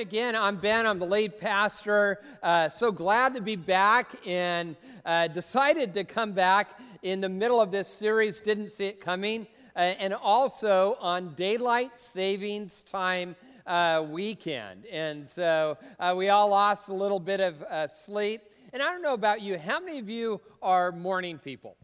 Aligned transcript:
again. 0.00 0.34
I'm 0.34 0.56
Ben, 0.56 0.86
I'm 0.86 0.98
the 0.98 1.04
lead 1.04 1.38
pastor. 1.38 2.20
Uh, 2.42 2.70
so 2.70 2.90
glad 2.90 3.34
to 3.34 3.42
be 3.42 3.54
back 3.54 4.14
and 4.26 4.74
uh, 5.04 5.28
decided 5.28 5.92
to 5.92 6.04
come 6.04 6.32
back 6.32 6.80
in 7.02 7.20
the 7.20 7.28
middle 7.28 7.60
of 7.60 7.70
this 7.70 7.86
series, 7.86 8.40
didn't 8.40 8.70
see 8.70 8.86
it 8.86 8.98
coming, 8.98 9.46
uh, 9.76 9.80
and 9.80 10.14
also 10.14 10.96
on 11.00 11.34
daylight 11.34 12.00
savings 12.00 12.82
time. 12.82 13.36
Uh, 13.66 14.04
weekend. 14.10 14.86
And 14.86 15.28
so 15.28 15.78
uh, 16.00 16.14
we 16.16 16.30
all 16.30 16.48
lost 16.48 16.88
a 16.88 16.94
little 16.94 17.20
bit 17.20 17.38
of 17.38 17.62
uh, 17.62 17.86
sleep. 17.86 18.40
And 18.72 18.82
I 18.82 18.90
don't 18.90 19.02
know 19.02 19.14
about 19.14 19.42
you, 19.42 19.58
how 19.58 19.78
many 19.78 20.00
of 20.00 20.08
you 20.08 20.40
are 20.60 20.90
morning 20.90 21.38
people? 21.38 21.76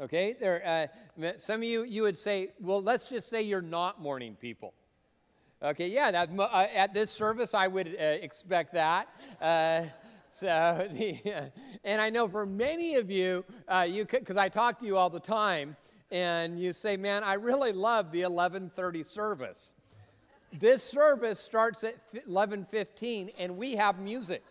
Okay, 0.00 0.36
there. 0.38 0.90
Some 1.38 1.56
of 1.56 1.64
you 1.64 1.82
you 1.84 2.02
would 2.02 2.16
say, 2.16 2.50
well, 2.60 2.80
let's 2.80 3.08
just 3.08 3.28
say 3.30 3.42
you're 3.42 3.62
not 3.62 4.00
morning 4.00 4.36
people. 4.40 4.74
Okay, 5.64 5.88
yeah, 5.88 6.10
that, 6.10 6.28
uh, 6.38 6.66
at 6.74 6.92
this 6.92 7.10
service, 7.10 7.54
I 7.54 7.68
would 7.68 7.88
uh, 7.88 8.02
expect 8.02 8.74
that. 8.74 9.08
Uh, 9.40 9.84
so, 10.38 10.86
the, 10.92 11.50
and 11.82 12.02
I 12.02 12.10
know 12.10 12.28
for 12.28 12.44
many 12.44 12.96
of 12.96 13.10
you, 13.10 13.46
uh, 13.66 13.86
you 13.88 14.04
because 14.04 14.36
I 14.36 14.50
talk 14.50 14.78
to 14.80 14.86
you 14.86 14.98
all 14.98 15.08
the 15.08 15.20
time, 15.20 15.74
and 16.10 16.60
you 16.60 16.74
say, 16.74 16.98
"Man, 16.98 17.24
I 17.24 17.34
really 17.34 17.72
love 17.72 18.12
the 18.12 18.22
11:30 18.22 19.06
service." 19.06 19.72
This 20.52 20.84
service 20.84 21.40
starts 21.40 21.82
at 21.82 21.96
11:15, 22.28 23.32
and 23.38 23.56
we 23.56 23.74
have 23.76 23.98
music. 23.98 24.44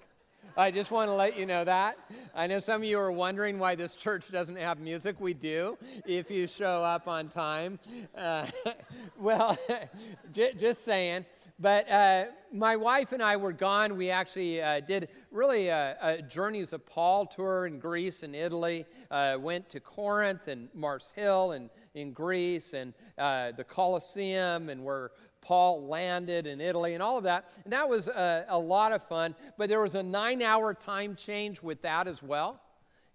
I 0.56 0.70
just 0.70 0.92
want 0.92 1.10
to 1.10 1.16
let 1.16 1.36
you 1.36 1.48
know 1.48 1.64
that. 1.64 1.98
I 2.36 2.46
know 2.46 2.60
some 2.60 2.84
of 2.84 2.88
you 2.88 3.00
are 3.00 3.12
wondering 3.12 3.58
why 3.58 3.74
this 3.74 3.96
church 3.96 4.32
doesn't 4.32 4.56
have 4.58 4.80
music. 4.80 5.16
We 5.20 5.34
do, 5.34 5.80
if 6.06 6.30
you 6.30 6.46
show 6.46 6.84
up 6.84 7.08
on 7.08 7.30
time. 7.30 7.80
Uh, 8.16 8.46
well, 9.18 9.58
j- 10.32 10.54
just 10.54 10.86
saying. 10.86 11.26
But 11.60 11.90
uh, 11.90 12.26
my 12.52 12.76
wife 12.76 13.14
and 13.14 13.24
I 13.24 13.36
were 13.36 13.52
gone. 13.52 13.98
We 13.98 14.12
actually 14.12 14.62
uh, 14.62 14.82
did 14.82 15.10
really 15.32 15.70
a, 15.70 15.98
a, 16.02 16.22
Journeys 16.22 16.74
of 16.74 16.86
Paul 16.86 17.26
tour 17.26 17.66
in 17.66 17.80
Greece 17.80 18.22
and 18.22 18.36
Italy. 18.36 18.86
Uh, 19.10 19.38
went 19.40 19.70
to 19.70 19.80
Corinth 19.80 20.48
and 20.48 20.70
Mars 20.76 21.12
Hill 21.16 21.54
and 21.54 21.70
in 21.96 22.12
Greece 22.12 22.74
and 22.74 22.94
uh, 23.18 23.52
the 23.52 23.64
Colosseum, 23.64 24.70
and 24.70 24.84
we're 24.84 25.10
Paul 25.44 25.88
landed 25.88 26.48
in 26.48 26.62
Italy 26.62 26.94
and 26.94 27.04
all 27.04 27.18
of 27.18 27.26
that. 27.26 27.52
And 27.66 27.74
that 27.74 27.88
was 27.88 28.08
a, 28.08 28.46
a 28.48 28.58
lot 28.58 28.92
of 28.92 29.04
fun. 29.04 29.36
But 29.58 29.70
there 29.70 29.82
was 29.82 29.96
a 29.96 30.04
nine 30.04 30.42
hour 30.42 30.74
time 30.74 31.16
change 31.16 31.62
with 31.62 31.82
that 31.84 32.08
as 32.08 32.24
well. 32.24 32.60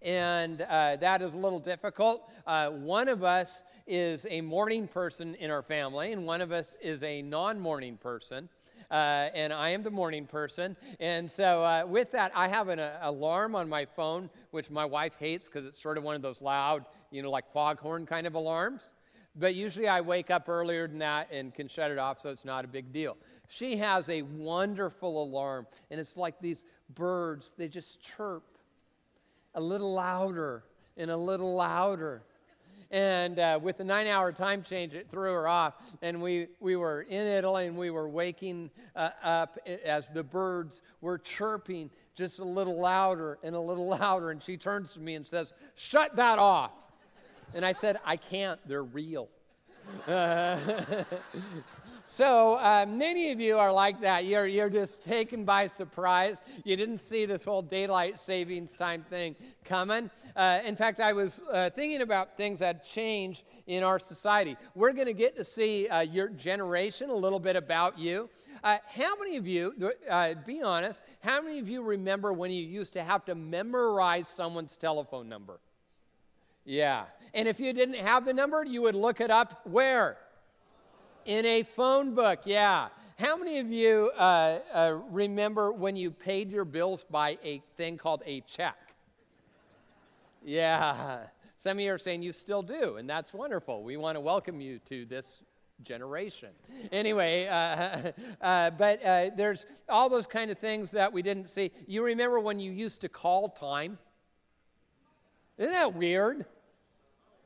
And 0.03 0.61
uh, 0.63 0.97
that 0.97 1.23
is 1.23 1.33
a 1.33 1.37
little 1.37 1.59
difficult. 1.59 2.31
Uh, 2.47 2.71
one 2.71 3.09
of 3.09 3.25
us 3.25 3.65
is 3.87 4.27
a 4.31 4.41
morning 4.43 4.87
person 4.87 5.35
in 5.37 5.51
our 5.51 5.63
family, 5.63 6.13
and 6.13 6.25
one 6.25 6.41
of 6.41 6.53
us 6.53 6.77
is 6.81 7.03
a 7.03 7.23
non 7.23 7.59
morning 7.59 7.97
person. 7.97 8.49
Uh, 8.91 9.29
and 9.35 9.53
I 9.53 9.71
am 9.71 9.83
the 9.83 9.91
morning 9.91 10.25
person. 10.27 10.77
And 10.99 11.31
so, 11.31 11.63
uh, 11.63 11.85
with 11.87 12.11
that, 12.13 12.33
I 12.35 12.49
have 12.49 12.69
an 12.69 12.79
uh, 12.79 12.99
alarm 13.03 13.55
on 13.55 13.69
my 13.69 13.85
phone, 13.85 14.31
which 14.51 14.71
my 14.71 14.85
wife 14.85 15.13
hates 15.19 15.47
because 15.47 15.67
it's 15.67 15.83
sort 15.83 15.99
of 15.99 16.05
one 16.05 16.15
of 16.17 16.23
those 16.23 16.41
loud, 16.41 16.87
you 17.11 17.23
know, 17.23 17.31
like 17.31 17.53
foghorn 17.53 18.07
kind 18.07 18.27
of 18.27 18.35
alarms. 18.35 18.83
But 19.37 19.55
usually 19.55 19.89
I 19.89 20.01
wake 20.01 20.31
up 20.31 20.49
earlier 20.49 20.89
than 20.89 20.99
that 20.99 21.29
and 21.31 21.55
can 21.55 21.69
shut 21.69 21.91
it 21.91 21.99
off, 21.99 22.21
so 22.21 22.31
it's 22.31 22.45
not 22.45 22.65
a 22.65 22.69
big 22.69 22.93
deal. 22.93 23.17
She 23.49 23.77
has 23.77 24.09
a 24.09 24.23
wonderful 24.23 25.23
alarm, 25.23 25.67
and 25.91 26.01
it's 26.01 26.17
like 26.17 26.41
these 26.41 26.65
birds, 26.95 27.55
they 27.57 27.69
just 27.69 28.01
chirp 28.01 28.45
a 29.55 29.61
little 29.61 29.93
louder 29.95 30.65
and 30.97 31.11
a 31.11 31.17
little 31.17 31.55
louder. 31.55 32.23
And 32.91 33.39
uh, 33.39 33.59
with 33.63 33.77
the 33.77 33.85
nine 33.85 34.07
hour 34.07 34.33
time 34.33 34.63
change, 34.63 34.95
it 34.95 35.11
threw 35.11 35.33
her 35.33 35.47
off. 35.47 35.75
And 36.01 36.23
we, 36.23 36.49
we 36.61 36.77
were 36.77 37.03
in 37.03 37.27
Italy 37.27 37.67
and 37.67 37.77
we 37.77 37.91
were 37.91 38.09
waking 38.09 38.71
uh, 38.97 39.11
up 39.23 39.59
as 39.85 40.09
the 40.09 40.23
birds 40.23 40.81
were 41.01 41.19
chirping 41.19 41.91
just 42.15 42.39
a 42.39 42.45
little 42.45 42.81
louder 42.81 43.39
and 43.43 43.55
a 43.55 43.61
little 43.61 43.89
louder. 43.99 44.31
And 44.31 44.43
she 44.43 44.57
turns 44.57 44.95
to 44.95 45.01
me 45.01 45.15
and 45.15 45.27
says, 45.27 45.53
Shut 45.75 46.17
that 46.17 46.39
off. 46.39 46.73
And 47.55 47.65
I 47.65 47.73
said, 47.73 47.99
I 48.05 48.17
can't, 48.17 48.61
they're 48.67 48.85
real. 48.85 49.29
Uh, 50.07 50.59
so 52.07 52.55
uh, 52.55 52.85
many 52.87 53.33
of 53.33 53.41
you 53.41 53.59
are 53.59 53.73
like 53.73 54.01
that. 54.03 54.27
You're, 54.27 54.47
you're 54.47 54.71
just 54.71 55.03
taken 55.05 55.45
by 55.45 55.69
surprise. 55.69 56.39
You 56.65 56.77
didn't 56.77 56.99
see 56.99 57.27
this 57.27 57.43
whole 57.43 57.63
daylight 57.63 58.19
savings 58.25 58.73
time 58.73 59.05
thing 59.09 59.35
coming. 59.65 60.11
Uh, 60.37 60.61
in 60.65 60.77
fact, 60.77 61.01
I 61.01 61.13
was 61.13 61.41
uh, 61.53 61.71
thinking 61.71 62.03
about 62.03 62.37
things 62.37 62.59
that 62.61 62.85
change 62.85 63.45
in 63.67 63.83
our 63.83 63.99
society. 63.99 64.57
We're 64.75 64.93
going 64.93 65.07
to 65.07 65.13
get 65.13 65.37
to 65.37 65.45
see 65.45 65.89
uh, 65.89 66.01
your 66.01 66.29
generation, 66.29 67.11
a 67.11 67.15
little 67.15 67.41
bit 67.41 67.57
about 67.57 67.99
you. 67.99 68.29
Uh, 68.63 68.79
how 68.93 69.17
many 69.17 69.37
of 69.37 69.47
you, 69.47 69.73
be 70.47 70.63
honest, 70.63 71.01
how 71.21 71.41
many 71.41 71.61
of 71.61 71.69
you 71.69 71.83
remember 71.83 72.33
when 72.33 72.51
you 72.51 72.63
used 72.63 72.93
to 72.95 73.05
have 73.05 73.25
to 73.27 73.35
memorize 73.35 74.29
someone's 74.29 74.77
telephone 74.77 75.29
number? 75.29 75.61
Yeah. 76.69 77.05
And 77.33 77.49
if 77.49 77.61
you 77.61 77.73
didn't 77.73 77.95
have 77.95 78.27
the 78.27 78.35
number, 78.35 78.63
you 78.63 78.83
would 78.83 78.95
look 78.95 79.23
it 79.23 79.31
up 79.31 79.63
where? 79.65 80.19
In 81.25 81.47
a 81.47 81.63
phone 81.63 82.15
book, 82.15 82.41
yeah. 82.45 82.89
How 83.19 83.39
many 83.39 83.59
of 83.59 83.73
you 83.73 84.11
uh, 84.19 84.59
uh, 84.75 84.99
remember 85.11 85.73
when 85.73 85.97
you 85.97 86.11
paid 86.11 86.51
your 86.51 86.67
bills 86.67 87.07
by 87.11 87.39
a 87.43 87.63
thing 87.79 87.97
called 87.97 88.23
a 88.27 88.43
check? 88.43 88.77
Yeah. 90.45 91.21
Some 91.63 91.79
of 91.79 91.81
you 91.81 91.91
are 91.91 91.99
saying 91.99 92.23
you 92.23 92.35
still 92.35 92.63
do, 92.63 92.97
and 92.97 93.09
that's 93.09 93.33
wonderful. 93.33 93.83
We 93.83 93.97
want 93.97 94.17
to 94.17 94.21
welcome 94.21 94.61
you 94.61 94.79
to 94.91 95.07
this 95.07 95.39
generation. 95.83 96.51
Anyway, 96.93 97.47
uh, 97.47 98.13
uh, 98.43 98.71
but 98.73 99.03
uh, 99.03 99.31
there's 99.35 99.65
all 99.89 100.11
those 100.11 100.27
kind 100.27 100.51
of 100.51 100.59
things 100.59 100.91
that 100.91 101.11
we 101.11 101.23
didn't 101.23 101.49
see. 101.49 101.71
You 101.87 102.05
remember 102.05 102.39
when 102.41 102.61
you 102.61 102.73
used 102.73 103.01
to 103.01 103.09
call 103.09 103.49
time? 103.49 103.97
Isn't 105.57 105.73
that 105.73 105.95
weird? 105.95 106.45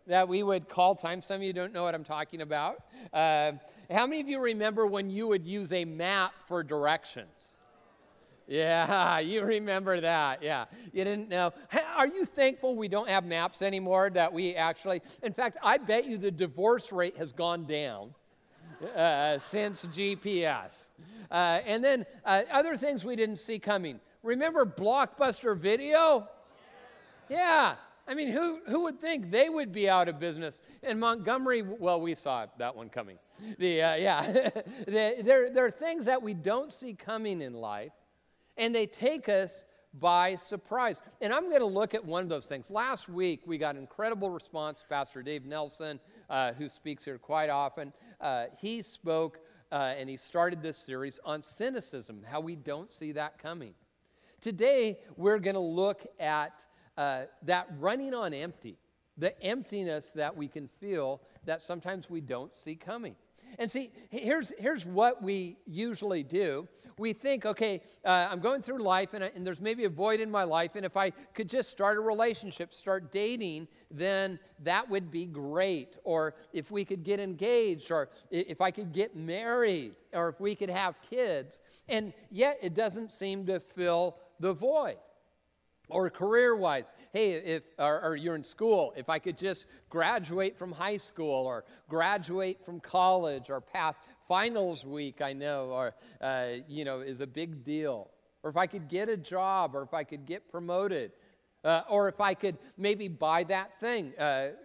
That 0.07 0.29
we 0.29 0.43
would 0.43 0.69
call 0.69 0.95
time. 0.95 1.23
Some 1.23 1.37
of 1.37 1.43
you 1.43 1.53
don't 1.53 1.73
know 1.73 1.85
what 1.85 1.95
I'm 1.95 2.05
talking 2.05 2.41
about. 2.41 2.85
Uh, 3.13 3.53
how 3.91 4.07
many 4.07 4.21
of 4.21 4.29
you 4.29 4.41
remember 4.41 4.87
when 4.87 5.11
you 5.11 5.29
would 5.29 5.47
use 5.47 5.73
a 5.73 5.85
map 5.85 6.33
for 6.49 6.63
directions? 6.63 7.57
Yeah, 8.49 9.19
you 9.21 9.43
remember 9.43 10.01
that. 10.01 10.43
Yeah, 10.43 10.67
you 10.93 11.05
didn't 11.05 11.29
know. 11.29 11.53
Are 11.97 12.07
you 12.07 12.25
thankful 12.25 12.77
we 12.77 12.89
don't 12.89 13.09
have 13.09 13.25
maps 13.25 13.63
anymore? 13.63 14.11
That 14.11 14.33
we 14.33 14.55
actually, 14.55 15.03
in 15.23 15.33
fact, 15.33 15.59
I 15.63 15.79
bet 15.79 16.07
you 16.07 16.19
the 16.19 16.31
divorce 16.31 16.93
rate 16.93 17.17
has 17.17 17.33
gone 17.33 17.67
down 17.67 18.15
uh, 18.97 19.39
since 19.39 19.85
GPS. 19.87 20.85
Uh, 21.31 21.61
and 21.65 21.83
then 21.83 22.05
uh, 22.25 22.43
other 22.51 22.77
things 22.77 23.05
we 23.05 23.17
didn't 23.17 23.39
see 23.39 23.59
coming. 23.59 24.01
Remember 24.23 24.67
Blockbuster 24.67 25.57
Video? 25.57 26.29
Yeah, 27.29 27.77
I 28.07 28.15
mean, 28.15 28.29
who, 28.29 28.61
who 28.67 28.83
would 28.83 29.01
think 29.01 29.31
they 29.31 29.49
would 29.49 29.73
be 29.73 29.89
out 29.89 30.09
of 30.09 30.19
business? 30.19 30.61
In 30.83 30.99
Montgomery, 30.99 31.63
well, 31.63 32.01
we 32.01 32.15
saw 32.15 32.47
that 32.59 32.75
one 32.75 32.89
coming. 32.89 33.19
The, 33.59 33.83
uh, 33.83 33.95
yeah, 33.95 34.51
there, 34.87 35.51
there 35.51 35.67
are 35.67 35.71
things 35.71 36.05
that 36.07 36.21
we 36.21 36.35
don't 36.35 36.73
see 36.73 36.95
coming 36.95 37.41
in 37.41 37.55
life, 37.55 37.93
and 38.57 38.75
they 38.75 38.87
take 38.87 39.29
us 39.29 39.65
by 39.95 40.37
surprise. 40.37 41.01
And 41.21 41.33
I'm 41.33 41.49
going 41.49 41.61
to 41.61 41.67
look 41.67 41.95
at 41.95 42.05
one 42.05 42.23
of 42.23 42.29
those 42.29 42.47
things. 42.47 42.71
Last 42.71 43.09
week, 43.09 43.43
we 43.47 43.59
got 43.59 43.77
incredible 43.77 44.31
response. 44.31 44.85
Pastor 44.89 45.23
Dave 45.23 45.45
Nelson, 45.45 46.01
uh, 46.31 46.53
who 46.55 46.69
speaks 46.69 47.05
here 47.05 47.19
quite 47.19 47.51
often, 47.51 47.93
uh, 48.21 48.47
he 48.59 48.83
spoke 48.83 49.41
uh, 49.71 49.95
and 49.97 50.09
he 50.09 50.17
started 50.17 50.63
this 50.63 50.77
series 50.77 51.19
on 51.25 51.43
cynicism, 51.43 52.23
how 52.29 52.41
we 52.41 52.57
don't 52.57 52.91
see 52.91 53.13
that 53.13 53.39
coming. 53.39 53.75
Today, 54.41 54.99
we're 55.17 55.39
going 55.39 55.55
to 55.55 55.61
look 55.61 56.07
at 56.19 56.53
uh, 56.97 57.23
that 57.43 57.69
running 57.79 58.15
on 58.15 58.35
empty, 58.35 58.79
the 59.17 59.41
emptiness 59.43 60.11
that 60.15 60.37
we 60.37 60.49
can 60.49 60.69
feel 60.69 61.21
that 61.45 61.63
sometimes 61.63 62.09
we 62.09 62.21
don't 62.21 62.55
see 62.55 62.75
coming. 62.75 63.15
And 63.59 63.71
see, 63.71 63.91
here's, 64.11 64.53
here's 64.59 64.87
what 64.87 65.23
we 65.23 65.59
usually 65.67 66.23
do. 66.23 66.67
We 66.99 67.13
think, 67.13 67.45
okay, 67.45 67.83
uh, 68.05 68.29
I'm 68.31 68.41
going 68.41 68.63
through 68.63 68.83
life 68.83 69.15
and, 69.15 69.25
I, 69.25 69.31
and 69.35 69.47
there's 69.47 69.61
maybe 69.61 69.85
a 69.85 69.91
void 69.91 70.21
in 70.21 70.31
my 70.31 70.45
life, 70.45 70.73
and 70.75 70.85
if 70.85 70.97
I 70.97 71.11
could 71.35 71.49
just 71.49 71.71
start 71.71 71.99
a 71.99 72.01
relationship, 72.01 72.73
start 72.73 73.13
dating, 73.13 73.69
then 73.91 74.39
that 74.61 74.89
would 74.89 75.11
be 75.11 75.27
great. 75.27 75.97
Or 76.05 76.35
if 76.53 76.71
we 76.71 76.85
could 76.85 77.03
get 77.03 77.21
engaged, 77.21 77.91
or 77.91 78.09
if 78.31 78.61
I 78.61 78.71
could 78.71 78.93
get 78.93 79.17
married, 79.17 79.95
or 80.13 80.29
if 80.29 80.41
we 80.41 80.55
could 80.55 80.71
have 80.71 80.95
kids. 81.09 81.61
And 81.89 82.13
yet 82.31 82.59
it 82.63 82.75
doesn't 82.75 83.13
seem 83.13 83.47
to 83.47 83.61
fill 83.61 84.17
the 84.41 84.53
void 84.53 84.97
or 85.93 86.11
career 86.11 86.57
wise 86.57 86.93
hey 87.13 87.33
if 87.33 87.63
or, 87.79 88.01
or, 88.03 88.17
you're 88.17 88.35
in 88.35 88.45
school 88.45 88.93
if 88.97 89.09
i 89.09 89.19
could 89.19 89.37
just 89.37 89.67
graduate 89.91 90.59
from 90.59 90.73
high 90.73 90.97
school 90.97 91.47
or 91.47 91.65
graduate 91.89 92.59
from 92.65 92.81
college 92.81 93.51
or 93.51 93.61
pass 93.61 93.97
finals 94.27 94.85
week 94.85 95.21
i 95.21 95.33
know 95.33 95.67
or 95.67 95.95
uh, 96.21 96.49
you 96.67 96.85
know 96.85 97.01
is 97.01 97.21
a 97.21 97.27
big 97.27 97.65
deal. 97.65 98.11
Or 98.43 98.51
if 98.51 98.57
i 98.57 98.67
could 98.67 98.89
get 98.89 99.09
a 99.09 99.17
job 99.17 99.75
or 99.75 99.83
if 99.83 99.95
i 99.95 100.03
could 100.03 100.27
get 100.27 100.51
promoted 100.51 101.13
uh, 101.65 101.83
or 101.89 102.09
if 102.09 102.21
I 102.21 102.35
could 102.35 102.59
maybe 102.77 103.09
buy 103.09 103.45
that 103.45 103.79
thing. 103.79 104.13
Uh, 104.19 104.23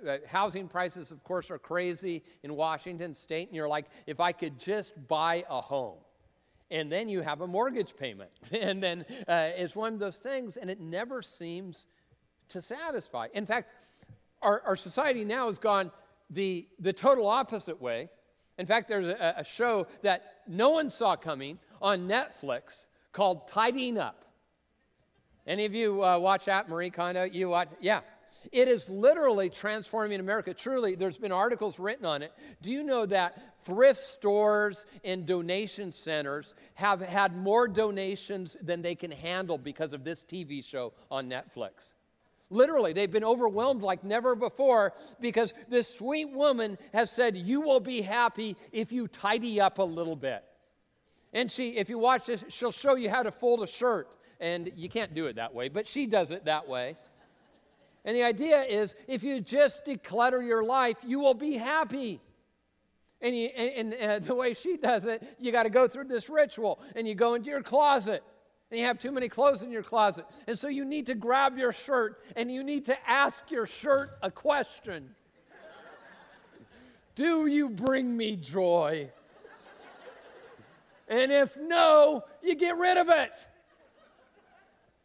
uh, 0.07 0.17
housing 0.27 0.67
prices, 0.67 1.11
of 1.11 1.23
course, 1.23 1.51
are 1.51 1.59
crazy 1.59 2.23
in 2.43 2.55
Washington 2.55 3.13
state, 3.13 3.47
and 3.47 3.55
you're 3.55 3.67
like, 3.67 3.85
if 4.07 4.19
I 4.19 4.31
could 4.31 4.59
just 4.59 4.93
buy 5.07 5.45
a 5.49 5.61
home 5.61 5.99
and 6.69 6.91
then 6.91 7.07
you 7.07 7.21
have 7.21 7.41
a 7.41 7.47
mortgage 7.47 7.95
payment. 7.95 8.31
and 8.51 8.81
then 8.81 9.05
uh, 9.27 9.49
it's 9.55 9.75
one 9.75 9.93
of 9.93 9.99
those 9.99 10.17
things, 10.17 10.57
and 10.57 10.69
it 10.69 10.79
never 10.79 11.21
seems 11.21 11.85
to 12.49 12.61
satisfy. 12.61 13.27
In 13.33 13.45
fact, 13.45 13.69
our, 14.41 14.61
our 14.65 14.75
society 14.75 15.25
now 15.25 15.47
has 15.47 15.57
gone 15.59 15.91
the, 16.29 16.67
the 16.79 16.93
total 16.93 17.27
opposite 17.27 17.81
way. 17.81 18.09
In 18.57 18.65
fact, 18.65 18.89
there's 18.89 19.07
a, 19.07 19.35
a 19.37 19.43
show 19.43 19.87
that 20.01 20.41
no 20.47 20.71
one 20.71 20.89
saw 20.89 21.15
coming 21.15 21.59
on 21.81 22.07
Netflix 22.07 22.87
called 23.11 23.47
Tidying 23.47 23.97
Up. 23.97 24.25
Any 25.45 25.65
of 25.65 25.73
you 25.73 26.03
uh, 26.03 26.17
watch 26.19 26.45
that, 26.45 26.67
Marie 26.67 26.89
Kondo? 26.89 27.23
You 27.23 27.49
watch? 27.49 27.69
Yeah. 27.79 28.01
It 28.51 28.67
is 28.67 28.89
literally 28.89 29.49
transforming 29.49 30.19
America. 30.19 30.53
Truly, 30.53 30.95
there's 30.95 31.17
been 31.17 31.31
articles 31.31 31.79
written 31.79 32.05
on 32.05 32.21
it. 32.21 32.31
Do 32.61 32.71
you 32.71 32.83
know 32.83 33.05
that 33.05 33.65
thrift 33.65 34.01
stores 34.01 34.85
and 35.03 35.25
donation 35.25 35.91
centers 35.91 36.53
have 36.75 37.01
had 37.01 37.35
more 37.35 37.67
donations 37.67 38.55
than 38.61 38.81
they 38.81 38.95
can 38.95 39.11
handle 39.11 39.57
because 39.57 39.93
of 39.93 40.03
this 40.03 40.23
TV 40.23 40.63
show 40.63 40.93
on 41.11 41.29
Netflix? 41.29 41.93
Literally, 42.49 42.93
they've 42.93 43.11
been 43.11 43.25
overwhelmed 43.25 43.81
like 43.81 44.03
never 44.03 44.33
before 44.33 44.93
because 45.19 45.53
this 45.69 45.93
sweet 45.93 46.31
woman 46.31 46.77
has 46.93 47.11
said, 47.11 47.35
You 47.35 47.61
will 47.61 47.81
be 47.81 48.01
happy 48.01 48.55
if 48.71 48.91
you 48.91 49.07
tidy 49.07 49.59
up 49.59 49.79
a 49.79 49.83
little 49.83 50.15
bit. 50.15 50.43
And 51.33 51.51
she, 51.51 51.71
if 51.71 51.89
you 51.89 51.99
watch 51.99 52.25
this, 52.25 52.43
she'll 52.47 52.71
show 52.71 52.95
you 52.95 53.09
how 53.09 53.23
to 53.23 53.31
fold 53.31 53.63
a 53.63 53.67
shirt. 53.67 54.07
And 54.39 54.71
you 54.75 54.87
can't 54.87 55.13
do 55.13 55.25
it 55.25 55.37
that 55.37 55.53
way, 55.53 55.67
but 55.67 55.87
she 55.87 56.05
does 56.05 56.31
it 56.31 56.45
that 56.45 56.69
way. 56.69 56.95
And 58.07 58.15
the 58.15 58.23
idea 58.23 58.63
is 58.63 58.95
if 59.05 59.21
you 59.21 59.41
just 59.41 59.85
declutter 59.85 60.43
your 60.43 60.63
life, 60.63 60.95
you 61.05 61.19
will 61.19 61.33
be 61.33 61.57
happy. 61.57 62.21
And, 63.19 63.37
you, 63.37 63.47
and, 63.47 63.93
and 63.93 64.23
uh, 64.23 64.25
the 64.25 64.33
way 64.33 64.53
she 64.53 64.77
does 64.77 65.03
it, 65.03 65.21
you 65.39 65.51
got 65.51 65.63
to 65.63 65.69
go 65.69 65.89
through 65.89 66.05
this 66.05 66.29
ritual 66.29 66.79
and 66.95 67.05
you 67.05 67.15
go 67.15 67.33
into 67.33 67.49
your 67.49 67.61
closet 67.61 68.23
and 68.71 68.79
you 68.79 68.85
have 68.85 68.97
too 68.97 69.11
many 69.11 69.27
clothes 69.27 69.61
in 69.61 69.71
your 69.71 69.83
closet. 69.83 70.25
And 70.47 70.57
so 70.57 70.69
you 70.69 70.85
need 70.85 71.05
to 71.07 71.15
grab 71.15 71.57
your 71.57 71.73
shirt 71.73 72.23
and 72.37 72.49
you 72.49 72.63
need 72.63 72.85
to 72.85 72.97
ask 73.09 73.51
your 73.51 73.65
shirt 73.65 74.11
a 74.23 74.31
question 74.31 75.13
Do 77.15 77.47
you 77.47 77.69
bring 77.69 78.15
me 78.15 78.37
joy? 78.37 79.09
And 81.09 81.29
if 81.29 81.57
no, 81.57 82.23
you 82.41 82.55
get 82.55 82.77
rid 82.77 82.97
of 82.97 83.09
it. 83.09 83.31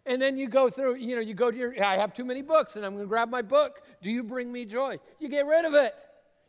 And 0.05 0.21
then 0.21 0.37
you 0.37 0.49
go 0.49 0.69
through, 0.69 0.97
you 0.97 1.15
know, 1.15 1.21
you 1.21 1.35
go 1.35 1.51
to 1.51 1.57
your, 1.57 1.85
I 1.85 1.97
have 1.97 2.13
too 2.13 2.25
many 2.25 2.43
books 2.43 2.77
and 2.77 2.85
I'm 2.85 2.93
going 2.93 3.05
to 3.05 3.09
grab 3.09 3.31
my 3.31 3.43
book. 3.43 3.83
Do 4.01 4.11
you 4.11 4.23
bring 4.23 4.53
me 4.53 4.65
joy? 4.65 4.99
You 5.21 5.29
get 5.29 5.47
rid 5.47 5.65
of 5.65 5.75
it. 5.75 5.95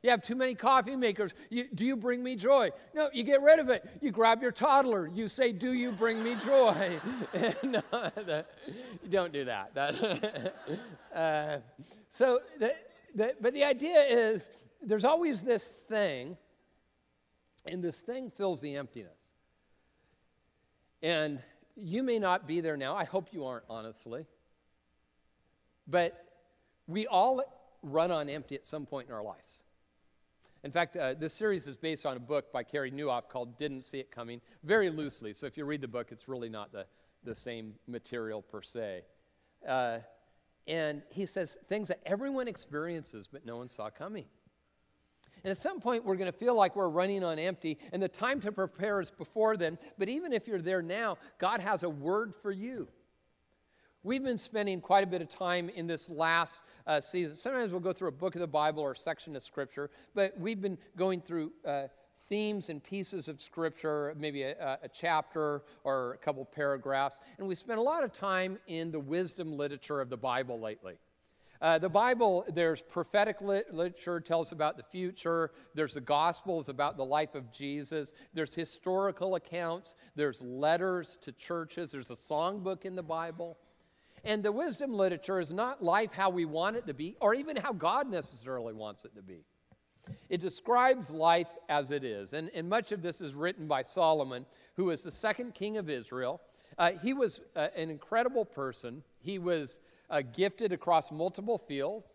You 0.03 0.09
have 0.09 0.21
too 0.21 0.35
many 0.35 0.53
coffee 0.53 0.97
makers. 0.97 1.31
You, 1.49 1.67
do 1.73 1.85
you 1.85 1.95
bring 1.95 2.21
me 2.21 2.35
joy? 2.35 2.71
No, 2.93 3.09
you 3.13 3.23
get 3.23 3.41
rid 3.41 3.59
of 3.59 3.69
it. 3.69 3.89
You 4.01 4.11
grab 4.11 4.41
your 4.41 4.51
toddler. 4.51 5.07
You 5.07 5.29
say, 5.29 5.53
Do 5.53 5.71
you 5.71 5.93
bring 5.93 6.21
me 6.21 6.35
joy? 6.43 6.99
no, 7.63 7.81
you 9.01 9.09
don't 9.09 9.31
do 9.31 9.45
that. 9.45 9.73
that 9.75 10.55
uh, 11.15 11.57
so, 12.09 12.41
the, 12.59 12.75
the, 13.15 13.33
but 13.39 13.53
the 13.53 13.63
idea 13.63 14.01
is 14.01 14.49
there's 14.81 15.05
always 15.05 15.41
this 15.41 15.63
thing, 15.63 16.37
and 17.65 17.81
this 17.81 17.95
thing 17.95 18.29
fills 18.29 18.59
the 18.59 18.75
emptiness. 18.75 19.35
And 21.01 21.41
you 21.75 22.03
may 22.03 22.19
not 22.19 22.47
be 22.47 22.61
there 22.61 22.77
now. 22.77 22.95
I 22.95 23.03
hope 23.03 23.29
you 23.31 23.45
aren't, 23.45 23.65
honestly. 23.69 24.25
But 25.87 26.25
we 26.87 27.07
all 27.07 27.41
run 27.81 28.11
on 28.11 28.29
empty 28.29 28.55
at 28.55 28.65
some 28.65 28.85
point 28.85 29.07
in 29.07 29.13
our 29.13 29.23
lives. 29.23 29.63
In 30.63 30.71
fact, 30.71 30.95
uh, 30.95 31.13
this 31.13 31.33
series 31.33 31.67
is 31.67 31.75
based 31.75 32.05
on 32.05 32.15
a 32.15 32.19
book 32.21 32.53
by 32.53 32.63
Carey 32.63 32.89
Nieuwhof 32.89 33.27
called 33.27 33.57
Didn't 33.57 33.83
See 33.83 33.99
It 33.99 34.11
Coming, 34.11 34.39
very 34.63 34.89
loosely. 34.89 35.33
So 35.33 35.45
if 35.45 35.57
you 35.57 35.65
read 35.65 35.81
the 35.81 35.87
book, 35.89 36.07
it's 36.11 36.29
really 36.29 36.47
not 36.47 36.71
the, 36.71 36.85
the 37.25 37.35
same 37.35 37.73
material 37.87 38.41
per 38.41 38.61
se. 38.61 39.01
Uh, 39.67 39.99
and 40.65 41.01
he 41.09 41.25
says 41.25 41.57
things 41.67 41.89
that 41.89 41.99
everyone 42.05 42.47
experiences, 42.47 43.27
but 43.29 43.45
no 43.45 43.57
one 43.57 43.67
saw 43.67 43.89
coming. 43.89 44.25
And 45.43 45.51
at 45.51 45.57
some 45.57 45.81
point, 45.81 46.05
we're 46.05 46.15
going 46.15 46.31
to 46.31 46.37
feel 46.37 46.55
like 46.55 46.75
we're 46.75 46.89
running 46.89 47.23
on 47.23 47.37
empty, 47.37 47.77
and 47.91 48.01
the 48.01 48.07
time 48.07 48.39
to 48.41 48.51
prepare 48.51 49.01
is 49.01 49.11
before 49.11 49.57
then. 49.57 49.77
But 49.97 50.07
even 50.07 50.31
if 50.31 50.47
you're 50.47 50.61
there 50.61 50.81
now, 50.81 51.17
God 51.37 51.59
has 51.59 51.83
a 51.83 51.89
word 51.89 52.33
for 52.33 52.51
you. 52.51 52.87
We've 54.03 54.23
been 54.23 54.37
spending 54.37 54.81
quite 54.81 55.03
a 55.03 55.07
bit 55.07 55.21
of 55.21 55.29
time 55.29 55.69
in 55.69 55.87
this 55.87 56.09
last 56.09 56.59
uh, 56.87 56.99
season. 56.99 57.37
Sometimes 57.37 57.71
we'll 57.71 57.81
go 57.81 57.93
through 57.93 58.09
a 58.09 58.13
book 58.13 58.35
of 58.35 58.41
the 58.41 58.47
Bible 58.47 58.83
or 58.83 58.91
a 58.91 58.97
section 58.97 59.35
of 59.35 59.43
Scripture, 59.43 59.89
but 60.13 60.37
we've 60.37 60.61
been 60.61 60.77
going 60.97 61.21
through 61.21 61.53
uh, 61.65 61.83
themes 62.27 62.69
and 62.69 62.83
pieces 62.83 63.27
of 63.27 63.41
Scripture, 63.41 64.13
maybe 64.17 64.43
a, 64.43 64.77
a, 64.81 64.89
chapter 64.93 65.63
or 65.83 66.13
a 66.13 66.17
couple 66.17 66.43
paragraphs. 66.45 67.19
And 67.37 67.47
we 67.47 67.55
spent 67.55 67.79
a 67.79 67.81
lot 67.81 68.03
of 68.03 68.11
time 68.11 68.59
in 68.67 68.91
the 68.91 68.99
wisdom 68.99 69.57
literature 69.57 70.01
of 70.01 70.09
the 70.09 70.17
Bible 70.17 70.59
lately. 70.59 70.95
Uh, 71.63 71.79
the 71.79 71.87
Bible, 71.87 72.43
there's 72.53 72.81
prophetic 72.81 73.37
literature, 73.39 74.19
tells 74.19 74.51
about 74.51 74.75
the 74.75 74.83
future. 74.83 75.51
There's 75.73 75.93
the 75.93 76.01
Gospels 76.01 76.67
about 76.67 76.97
the 76.97 77.05
life 77.05 77.35
of 77.35 77.53
Jesus. 77.53 78.13
There's 78.33 78.53
historical 78.53 79.35
accounts. 79.35 79.95
There's 80.13 80.41
letters 80.41 81.17
to 81.21 81.31
churches. 81.31 81.89
There's 81.89 82.11
a 82.11 82.15
songbook 82.15 82.83
in 82.83 82.97
the 82.97 83.01
Bible. 83.01 83.57
And 84.25 84.43
the 84.43 84.51
wisdom 84.51 84.93
literature 84.93 85.39
is 85.39 85.53
not 85.53 85.81
life 85.81 86.11
how 86.11 86.29
we 86.29 86.43
want 86.43 86.75
it 86.75 86.85
to 86.87 86.93
be, 86.93 87.15
or 87.21 87.33
even 87.33 87.55
how 87.55 87.71
God 87.71 88.09
necessarily 88.09 88.73
wants 88.73 89.05
it 89.05 89.15
to 89.15 89.21
be. 89.21 89.45
It 90.27 90.41
describes 90.41 91.09
life 91.09 91.47
as 91.69 91.91
it 91.91 92.03
is. 92.03 92.33
And, 92.33 92.51
and 92.53 92.67
much 92.67 92.91
of 92.91 93.01
this 93.01 93.21
is 93.21 93.35
written 93.35 93.67
by 93.67 93.83
Solomon, 93.83 94.45
who 94.75 94.89
is 94.89 95.01
the 95.01 95.11
second 95.11 95.53
king 95.53 95.77
of 95.77 95.89
Israel. 95.89 96.41
Uh, 96.77 96.91
he 97.01 97.13
was 97.13 97.39
uh, 97.55 97.67
an 97.73 97.89
incredible 97.89 98.43
person. 98.43 99.01
He 99.19 99.39
was 99.39 99.79
uh, 100.13 100.21
gifted 100.21 100.71
across 100.71 101.11
multiple 101.11 101.57
fields. 101.57 102.05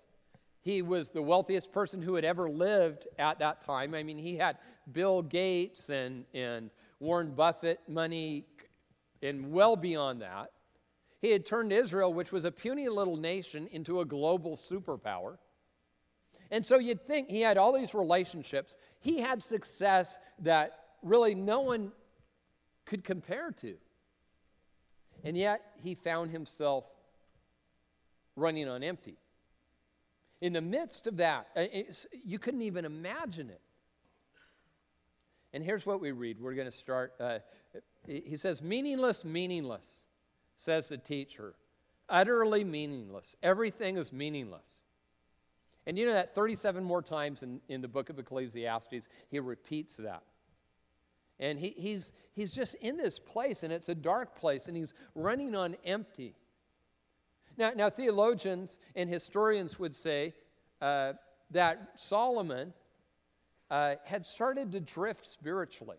He 0.61 0.83
was 0.83 1.09
the 1.09 1.21
wealthiest 1.21 1.73
person 1.73 2.01
who 2.01 2.15
had 2.15 2.25
ever 2.25 2.49
lived 2.49 3.09
at 3.19 3.41
that 3.41 3.65
time. 3.67 3.93
I 3.93 4.05
mean, 4.05 4.19
he 4.19 4.37
had 4.37 4.57
Bill 4.93 5.21
Gates 5.21 5.89
and, 5.89 6.25
and 6.33 6.71
Warren 7.01 7.35
Buffett 7.35 7.81
money 7.89 8.45
and 9.21 9.51
well 9.51 9.75
beyond 9.75 10.23
that. 10.23 10.53
He 11.21 11.33
had 11.33 11.45
turned 11.45 11.73
Israel, 11.73 12.15
which 12.15 12.31
was 12.31 12.45
a 12.45 12.53
puny 12.53 12.89
little 12.89 13.17
nation, 13.17 13.69
into 13.73 14.01
a 14.01 14.05
global 14.05 14.57
superpower. 14.57 15.39
And 16.53 16.65
so 16.65 16.79
you'd 16.79 17.05
think 17.05 17.29
he 17.29 17.41
had 17.41 17.59
all 17.59 17.73
these 17.73 17.95
relationships. 17.95 18.77
He 19.01 19.19
had 19.19 19.43
success 19.43 20.19
that 20.39 20.79
really 21.03 21.35
no 21.35 21.61
one 21.61 21.91
could 22.85 23.03
compare 23.03 23.51
to. 23.61 23.75
And 25.25 25.37
yet 25.37 25.63
he 25.83 25.97
found 25.97 26.31
himself 26.31 26.85
running 28.39 28.69
on 28.69 28.83
empty. 28.83 29.17
In 30.41 30.53
the 30.53 30.61
midst 30.61 31.07
of 31.07 31.17
that, 31.17 31.49
uh, 31.57 31.65
you 32.25 32.39
couldn't 32.39 32.63
even 32.63 32.85
imagine 32.85 33.51
it. 33.51 33.61
And 35.53 35.65
here's 35.65 35.87
what 35.87 36.01
we 36.01 36.13
read. 36.13 36.41
We're 36.41 36.55
going 36.55 36.71
to 36.71 36.77
start. 36.77 37.15
Uh, 37.19 37.39
he 38.07 38.37
says, 38.37 38.63
Meaningless, 38.63 39.25
meaningless, 39.25 39.87
says 40.57 40.89
the 40.89 40.99
teacher. 40.99 41.55
Utterly 42.09 42.65
meaningless. 42.65 43.37
Everything 43.43 43.97
is 43.97 44.13
meaningless. 44.13 44.67
And 45.87 45.99
you 45.99 46.07
know 46.07 46.13
that 46.13 46.35
37 46.35 46.85
more 46.85 47.03
times 47.03 47.43
in, 47.43 47.61
in 47.69 47.81
the 47.81 47.89
book 47.89 48.11
of 48.11 48.19
Ecclesiastes, 48.19 49.09
he 49.31 49.41
repeats 49.41 49.97
that. 49.97 50.23
And 51.41 51.59
he, 51.59 51.75
he's, 51.77 52.13
he's 52.35 52.53
just 52.53 52.75
in 52.77 52.97
this 52.97 53.19
place, 53.19 53.63
and 53.63 53.73
it's 53.73 53.89
a 53.89 53.95
dark 53.95 54.39
place, 54.39 54.69
and 54.69 54.77
he's 54.77 54.93
running 55.15 55.55
on 55.55 55.77
empty. 55.85 56.35
Now, 57.59 57.73
now 57.75 57.91
theologians 57.91 58.79
and 58.95 59.11
historians 59.11 59.79
would 59.79 59.95
say 59.95 60.33
uh, 60.81 61.15
that 61.51 61.91
Solomon 61.97 62.73
uh, 63.71 63.97
had 64.05 64.25
started 64.25 64.73
to 64.73 64.81
drift 64.81 65.27
spiritually. 65.27 65.99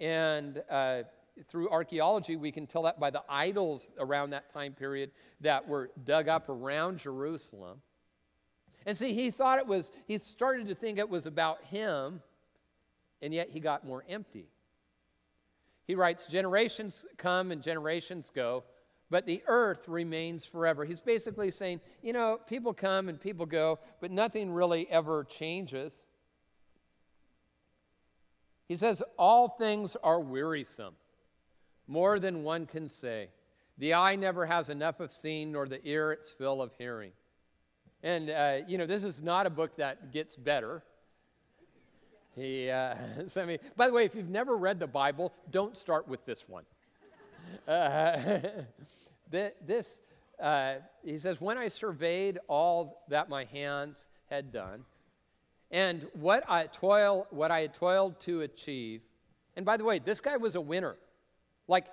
And 0.00 0.62
uh, 0.68 1.04
through 1.46 1.70
archaeology, 1.70 2.36
we 2.36 2.50
can 2.50 2.66
tell 2.66 2.82
that 2.82 2.98
by 2.98 3.10
the 3.10 3.22
idols 3.28 3.88
around 3.98 4.30
that 4.30 4.52
time 4.52 4.72
period 4.72 5.12
that 5.40 5.66
were 5.66 5.90
dug 6.04 6.28
up 6.28 6.48
around 6.48 6.98
Jerusalem. 6.98 7.80
And 8.86 8.96
see, 8.96 9.14
he 9.14 9.30
thought 9.30 9.58
it 9.58 9.66
was, 9.66 9.92
he 10.06 10.18
started 10.18 10.66
to 10.68 10.74
think 10.74 10.98
it 10.98 11.08
was 11.08 11.26
about 11.26 11.62
him, 11.64 12.20
and 13.22 13.32
yet 13.32 13.50
he 13.50 13.60
got 13.60 13.86
more 13.86 14.04
empty. 14.08 14.48
He 15.86 15.94
writes, 15.94 16.26
Generations 16.26 17.04
come 17.18 17.52
and 17.52 17.62
generations 17.62 18.32
go, 18.34 18.64
but 19.10 19.26
the 19.26 19.42
earth 19.46 19.88
remains 19.88 20.44
forever. 20.44 20.84
He's 20.84 21.00
basically 21.00 21.50
saying, 21.50 21.80
you 22.02 22.12
know, 22.12 22.38
people 22.48 22.72
come 22.72 23.08
and 23.08 23.20
people 23.20 23.44
go, 23.44 23.80
but 24.00 24.10
nothing 24.10 24.52
really 24.52 24.88
ever 24.88 25.24
changes. 25.24 26.04
He 28.68 28.76
says, 28.76 29.02
All 29.18 29.48
things 29.48 29.96
are 30.02 30.20
wearisome, 30.20 30.94
more 31.88 32.20
than 32.20 32.44
one 32.44 32.66
can 32.66 32.88
say. 32.88 33.28
The 33.78 33.94
eye 33.94 34.14
never 34.14 34.46
has 34.46 34.68
enough 34.68 35.00
of 35.00 35.12
seeing, 35.12 35.52
nor 35.52 35.66
the 35.66 35.84
ear 35.84 36.12
its 36.12 36.30
fill 36.30 36.62
of 36.62 36.70
hearing. 36.78 37.12
And, 38.02 38.30
uh, 38.30 38.58
you 38.68 38.78
know, 38.78 38.86
this 38.86 39.02
is 39.02 39.20
not 39.20 39.46
a 39.46 39.50
book 39.50 39.76
that 39.76 40.12
gets 40.12 40.36
better. 40.36 40.84
He, 42.36 42.70
uh, 42.70 42.94
I 43.36 43.44
mean, 43.44 43.58
by 43.76 43.88
the 43.88 43.92
way, 43.92 44.04
if 44.04 44.14
you've 44.14 44.28
never 44.28 44.56
read 44.56 44.78
the 44.78 44.86
Bible, 44.86 45.32
don't 45.50 45.76
start 45.76 46.06
with 46.06 46.24
this 46.24 46.48
one. 46.48 46.64
Uh, 47.66 48.38
this, 49.30 50.00
uh, 50.40 50.74
he 51.04 51.18
says, 51.18 51.40
when 51.40 51.58
I 51.58 51.68
surveyed 51.68 52.38
all 52.48 53.04
that 53.08 53.28
my 53.28 53.44
hands 53.44 54.06
had 54.28 54.52
done, 54.52 54.84
and 55.70 56.06
what 56.14 56.44
I 56.48 56.66
toil, 56.66 57.26
what 57.30 57.50
I 57.50 57.60
had 57.60 57.74
toiled 57.74 58.20
to 58.20 58.42
achieve, 58.42 59.02
and 59.56 59.64
by 59.64 59.76
the 59.76 59.84
way, 59.84 59.98
this 59.98 60.20
guy 60.20 60.36
was 60.36 60.56
a 60.56 60.60
winner. 60.60 60.96
Like 61.68 61.86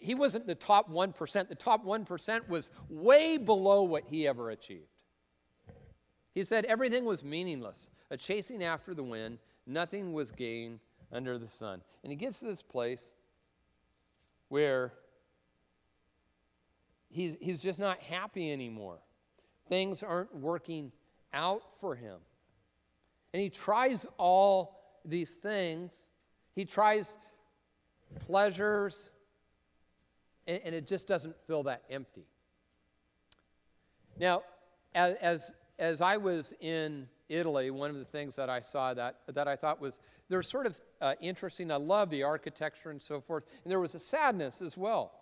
he 0.00 0.14
wasn't 0.14 0.46
the 0.46 0.54
top 0.54 0.90
1%. 0.90 1.48
The 1.48 1.54
top 1.54 1.84
1% 1.84 2.48
was 2.48 2.70
way 2.88 3.38
below 3.38 3.82
what 3.82 4.04
he 4.06 4.28
ever 4.28 4.50
achieved. 4.50 4.86
He 6.34 6.44
said 6.44 6.64
everything 6.64 7.04
was 7.04 7.24
meaningless, 7.24 7.90
a 8.10 8.16
chasing 8.16 8.62
after 8.62 8.92
the 8.92 9.02
wind, 9.02 9.38
nothing 9.66 10.12
was 10.12 10.30
gained 10.30 10.80
under 11.12 11.38
the 11.38 11.48
sun. 11.48 11.80
And 12.02 12.12
he 12.12 12.16
gets 12.16 12.40
to 12.40 12.46
this 12.46 12.60
place 12.60 13.12
where 14.48 14.92
he's, 17.14 17.36
he's 17.40 17.62
just 17.62 17.78
not 17.78 18.00
happy 18.00 18.52
anymore. 18.52 18.98
Things 19.68 20.02
aren't 20.02 20.34
working 20.34 20.90
out 21.32 21.62
for 21.80 21.94
him. 21.94 22.16
And 23.32 23.40
he 23.40 23.48
tries 23.48 24.04
all 24.18 24.98
these 25.04 25.30
things. 25.30 25.92
He 26.54 26.64
tries 26.64 27.16
pleasures, 28.26 29.10
and, 30.46 30.60
and 30.64 30.74
it 30.74 30.86
just 30.86 31.06
doesn't 31.06 31.34
feel 31.46 31.62
that 31.64 31.82
empty. 31.88 32.26
Now, 34.18 34.42
as, 34.94 35.14
as, 35.20 35.52
as 35.78 36.00
I 36.00 36.16
was 36.16 36.52
in 36.60 37.08
Italy, 37.28 37.70
one 37.70 37.90
of 37.90 37.96
the 37.96 38.04
things 38.04 38.36
that 38.36 38.50
I 38.50 38.60
saw 38.60 38.92
that, 38.94 39.20
that 39.28 39.48
I 39.48 39.56
thought 39.56 39.80
was, 39.80 39.98
they're 40.28 40.42
sort 40.42 40.66
of 40.66 40.80
uh, 41.00 41.14
interesting. 41.20 41.70
I 41.70 41.76
love 41.76 42.10
the 42.10 42.22
architecture 42.22 42.90
and 42.90 43.00
so 43.00 43.20
forth. 43.20 43.44
And 43.64 43.70
there 43.70 43.80
was 43.80 43.94
a 43.94 44.00
sadness 44.00 44.60
as 44.60 44.76
well. 44.76 45.12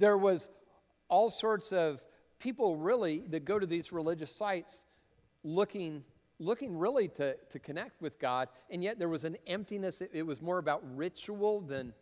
There 0.00 0.18
was 0.18 0.48
all 1.08 1.28
sorts 1.28 1.72
of 1.72 2.02
people 2.38 2.76
really 2.76 3.22
that 3.28 3.44
go 3.44 3.58
to 3.58 3.66
these 3.66 3.92
religious 3.92 4.34
sites 4.34 4.84
looking 5.44 6.02
looking 6.38 6.74
really 6.78 7.06
to, 7.06 7.36
to 7.50 7.58
connect 7.58 8.00
with 8.00 8.18
God, 8.18 8.48
and 8.70 8.82
yet 8.82 8.98
there 8.98 9.10
was 9.10 9.24
an 9.24 9.36
emptiness. 9.46 10.00
It, 10.00 10.10
it 10.14 10.22
was 10.22 10.40
more 10.40 10.56
about 10.56 10.82
ritual 10.96 11.60
than 11.60 11.92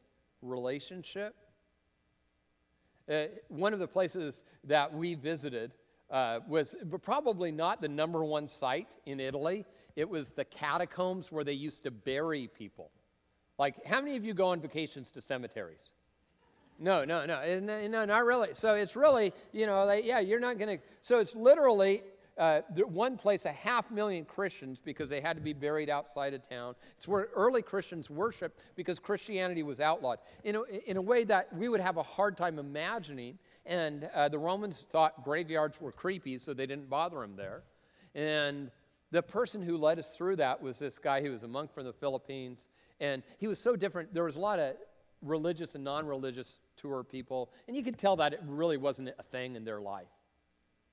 relationship. 0.42 1.34
Uh, 3.10 3.24
one 3.48 3.72
of 3.72 3.80
the 3.80 3.88
places 3.88 4.44
that 4.62 4.94
we 4.94 5.16
visited 5.16 5.72
uh, 6.10 6.38
was 6.46 6.76
probably 7.02 7.50
not 7.50 7.80
the 7.80 7.88
number 7.88 8.24
one 8.24 8.46
site 8.46 8.88
in 9.06 9.18
Italy. 9.18 9.64
It 9.96 10.08
was 10.08 10.30
the 10.30 10.44
catacombs 10.44 11.32
where 11.32 11.42
they 11.42 11.52
used 11.52 11.82
to 11.82 11.90
bury 11.90 12.46
people. 12.46 12.92
Like, 13.58 13.84
how 13.84 14.00
many 14.00 14.16
of 14.16 14.24
you 14.24 14.34
go 14.34 14.46
on 14.46 14.60
vacations 14.60 15.10
to 15.12 15.20
cemeteries? 15.20 15.94
No, 16.78 17.04
no, 17.04 17.26
no, 17.26 17.88
no, 17.88 18.04
not 18.04 18.24
really. 18.24 18.50
So 18.52 18.74
it's 18.74 18.94
really, 18.94 19.32
you 19.52 19.66
know, 19.66 19.84
like, 19.84 20.04
yeah, 20.04 20.20
you're 20.20 20.38
not 20.38 20.58
going 20.58 20.78
to. 20.78 20.84
So 21.02 21.18
it's 21.18 21.34
literally 21.34 22.02
uh, 22.38 22.60
one 22.86 23.16
place 23.16 23.44
a 23.46 23.52
half 23.52 23.90
million 23.90 24.24
Christians 24.24 24.80
because 24.82 25.10
they 25.10 25.20
had 25.20 25.36
to 25.36 25.42
be 25.42 25.52
buried 25.52 25.90
outside 25.90 26.34
of 26.34 26.48
town. 26.48 26.76
It's 26.96 27.08
where 27.08 27.28
early 27.34 27.62
Christians 27.62 28.08
worshiped 28.08 28.60
because 28.76 29.00
Christianity 29.00 29.64
was 29.64 29.80
outlawed 29.80 30.18
in 30.44 30.54
a, 30.54 30.62
in 30.86 30.96
a 30.96 31.02
way 31.02 31.24
that 31.24 31.52
we 31.56 31.68
would 31.68 31.80
have 31.80 31.96
a 31.96 32.02
hard 32.02 32.36
time 32.36 32.60
imagining. 32.60 33.38
And 33.66 34.08
uh, 34.14 34.28
the 34.28 34.38
Romans 34.38 34.84
thought 34.92 35.24
graveyards 35.24 35.80
were 35.80 35.92
creepy, 35.92 36.38
so 36.38 36.54
they 36.54 36.66
didn't 36.66 36.88
bother 36.88 37.20
them 37.20 37.34
there. 37.36 37.64
And 38.14 38.70
the 39.10 39.22
person 39.22 39.60
who 39.60 39.76
led 39.76 39.98
us 39.98 40.14
through 40.14 40.36
that 40.36 40.62
was 40.62 40.78
this 40.78 40.98
guy 40.98 41.20
who 41.22 41.32
was 41.32 41.42
a 41.42 41.48
monk 41.48 41.74
from 41.74 41.84
the 41.84 41.92
Philippines. 41.92 42.68
And 43.00 43.24
he 43.38 43.48
was 43.48 43.58
so 43.58 43.74
different. 43.74 44.14
There 44.14 44.24
was 44.24 44.36
a 44.36 44.40
lot 44.40 44.60
of 44.60 44.76
religious 45.22 45.74
and 45.74 45.82
non 45.82 46.06
religious 46.06 46.60
tour 46.80 47.02
people, 47.04 47.50
and 47.66 47.76
you 47.76 47.82
could 47.82 47.98
tell 47.98 48.16
that 48.16 48.32
it 48.32 48.40
really 48.46 48.76
wasn't 48.76 49.10
a 49.18 49.22
thing 49.22 49.56
in 49.56 49.64
their 49.64 49.80
life. 49.80 50.06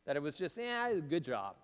That 0.05 0.15
it 0.15 0.21
was 0.21 0.35
just, 0.37 0.57
yeah, 0.57 0.93
good 1.09 1.23
job. 1.23 1.55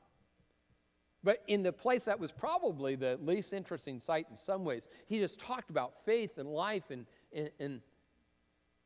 But 1.23 1.43
in 1.47 1.61
the 1.61 1.71
place 1.71 2.03
that 2.05 2.19
was 2.19 2.31
probably 2.31 2.95
the 2.95 3.19
least 3.21 3.53
interesting 3.53 3.99
site 3.99 4.25
in 4.31 4.37
some 4.37 4.65
ways, 4.65 4.87
he 5.07 5.19
just 5.19 5.39
talked 5.39 5.69
about 5.69 5.93
faith 6.05 6.37
and 6.37 6.49
life, 6.49 6.89
and, 6.89 7.05
and, 7.33 7.51
and, 7.59 7.81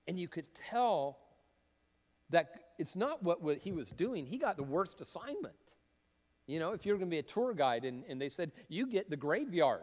and 0.08 0.20
you 0.20 0.28
could 0.28 0.46
tell 0.70 1.20
that 2.30 2.66
it's 2.78 2.96
not 2.96 3.24
what, 3.24 3.42
what 3.42 3.60
he 3.60 3.72
was 3.72 3.92
doing. 3.92 4.26
He 4.26 4.38
got 4.38 4.58
the 4.58 4.64
worst 4.64 5.00
assignment. 5.00 5.56
You 6.48 6.60
know, 6.60 6.74
if 6.74 6.86
you're 6.86 6.98
going 6.98 7.10
to 7.10 7.14
be 7.14 7.20
a 7.20 7.24
tour 7.24 7.54
guide 7.54 7.86
and, 7.86 8.04
and 8.10 8.22
they 8.22 8.30
said, 8.30 8.52
you 8.68 8.86
get 8.86 9.10
the 9.10 9.16
graveyard. 9.16 9.82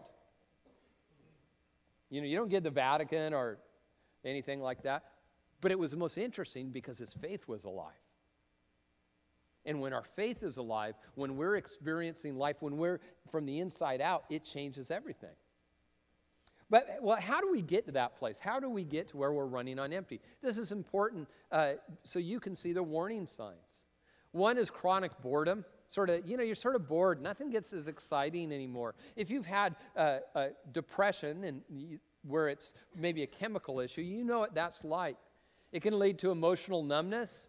You 2.11 2.21
know, 2.21 2.27
you 2.27 2.37
don't 2.37 2.51
get 2.51 2.63
the 2.63 2.71
Vatican 2.71 3.33
or 3.33 3.59
anything 4.25 4.61
like 4.61 4.83
that. 4.83 5.05
But 5.63 5.71
it 5.71 5.79
was 5.79 5.93
the 5.93 5.97
most 5.97 6.19
interesting 6.19 6.69
because 6.69 6.99
his 6.99 7.15
faith 7.15 7.49
was 7.49 7.65
alive. 7.65 7.95
And 9.65 9.81
when 9.81 9.93
our 9.93 10.05
faith 10.17 10.43
is 10.43 10.57
alive, 10.57 10.97
when 11.15 11.37
we're 11.37 11.57
experiencing 11.57 12.37
life, 12.37 12.57
when 12.61 12.77
we're 12.77 13.01
from 13.31 13.47
the 13.47 13.61
inside 13.61 14.01
out, 14.01 14.25
it 14.29 14.45
changes 14.45 14.91
everything. 14.91 15.31
But 16.69 16.99
well, 17.01 17.21
how 17.21 17.41
do 17.41 17.51
we 17.51 17.63
get 17.63 17.87
to 17.87 17.93
that 17.93 18.17
place? 18.17 18.39
How 18.39 18.59
do 18.59 18.69
we 18.69 18.83
get 18.83 19.09
to 19.09 19.17
where 19.17 19.33
we're 19.33 19.47
running 19.47 19.79
on 19.79 19.93
empty? 19.93 20.21
This 20.43 20.59
is 20.59 20.73
important 20.73 21.29
uh, 21.53 21.75
so 22.03 22.19
you 22.19 22.41
can 22.41 22.57
see 22.57 22.73
the 22.73 22.83
warning 22.83 23.27
signs. 23.27 23.83
One 24.33 24.59
is 24.59 24.69
chronic 24.71 25.13
boredom. 25.23 25.65
Sort 25.89 26.09
of, 26.09 26.27
you 26.27 26.39
know, 26.39 26.43
you're 26.43 26.55
sort 26.55 26.75
of 26.75 26.89
bored. 26.89 27.21
Nothing 27.21 27.51
gets 27.51 27.73
as 27.75 27.87
exciting 27.87 28.51
anymore. 28.51 28.95
If 29.15 29.31
you've 29.31 29.47
had 29.47 29.77
uh, 29.95 30.21
depression 30.73 31.45
and 31.45 31.63
you, 31.69 32.01
where 32.27 32.49
it's 32.49 32.73
maybe 32.97 33.23
a 33.23 33.27
chemical 33.27 33.79
issue, 33.79 34.01
you 34.01 34.25
know 34.25 34.39
what 34.39 34.55
that's 34.55 34.83
like. 34.83 35.19
It 35.73 35.83
can 35.83 35.99
lead 35.99 36.19
to 36.21 36.31
emotional 36.31 36.83
numbness, 36.83 37.49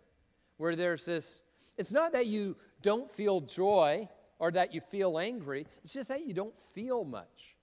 where 0.58 0.76
there's 0.76 1.06
this 1.06 1.42
it's 1.78 1.92
not 1.92 2.12
that 2.14 2.28
you 2.28 2.56
don't 2.82 3.12
feel 3.12 3.42
joy 3.42 4.08
or 4.40 4.52
that 4.52 4.74
you 4.74 4.82
feel 4.82 5.18
angry, 5.18 5.66
it's 5.84 5.94
just 5.94 6.10
that 6.10 6.26
you 6.26 6.34
don't 6.34 6.54
feel 6.74 7.04
much 7.04 7.56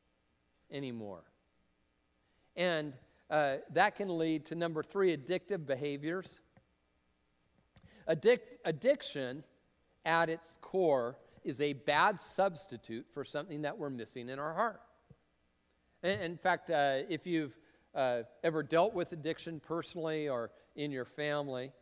anymore. 0.70 1.22
And 2.56 2.94
uh, 3.30 3.56
that 3.74 3.96
can 3.96 4.18
lead 4.18 4.46
to 4.46 4.54
number 4.54 4.82
three 4.82 5.16
addictive 5.16 5.66
behaviors. 5.66 6.40
Addic- 8.08 8.58
addiction, 8.64 9.44
at 10.04 10.28
its 10.28 10.58
core, 10.60 11.16
is 11.44 11.60
a 11.60 11.74
bad 11.74 12.18
substitute 12.18 13.06
for 13.12 13.24
something 13.24 13.62
that 13.62 13.76
we're 13.78 13.90
missing 13.90 14.28
in 14.28 14.38
our 14.38 14.54
heart. 14.54 14.80
In 16.02 16.36
fact, 16.38 16.70
uh, 16.70 17.00
if 17.08 17.26
you've 17.26 17.56
uh, 17.94 18.22
ever 18.44 18.62
dealt 18.62 18.94
with 18.94 19.12
addiction 19.12 19.60
personally 19.60 20.28
or 20.28 20.50
in 20.76 20.90
your 20.90 21.04
family, 21.04 21.72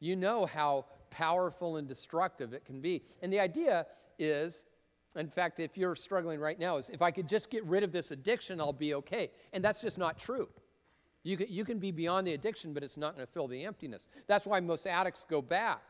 you 0.00 0.16
know 0.16 0.46
how 0.46 0.86
powerful 1.10 1.76
and 1.76 1.86
destructive 1.88 2.52
it 2.52 2.64
can 2.64 2.80
be. 2.80 3.02
And 3.22 3.32
the 3.32 3.40
idea 3.40 3.86
is, 4.18 4.64
in 5.16 5.28
fact, 5.28 5.60
if 5.60 5.78
you're 5.78 5.94
struggling 5.94 6.40
right 6.40 6.58
now, 6.58 6.76
is 6.76 6.90
if 6.90 7.02
I 7.02 7.10
could 7.10 7.28
just 7.28 7.50
get 7.50 7.64
rid 7.64 7.82
of 7.84 7.92
this 7.92 8.10
addiction, 8.10 8.60
I'll 8.60 8.72
be 8.72 8.94
okay. 8.94 9.30
And 9.52 9.64
that's 9.64 9.80
just 9.80 9.96
not 9.96 10.18
true. 10.18 10.48
You 11.22 11.36
can, 11.36 11.46
you 11.48 11.64
can 11.64 11.78
be 11.78 11.90
beyond 11.90 12.26
the 12.26 12.34
addiction, 12.34 12.74
but 12.74 12.82
it's 12.82 12.96
not 12.96 13.14
going 13.14 13.26
to 13.26 13.32
fill 13.32 13.48
the 13.48 13.64
emptiness. 13.64 14.08
That's 14.26 14.44
why 14.44 14.60
most 14.60 14.86
addicts 14.86 15.24
go 15.28 15.40
back. 15.40 15.82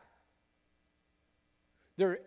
There, 1.97 2.19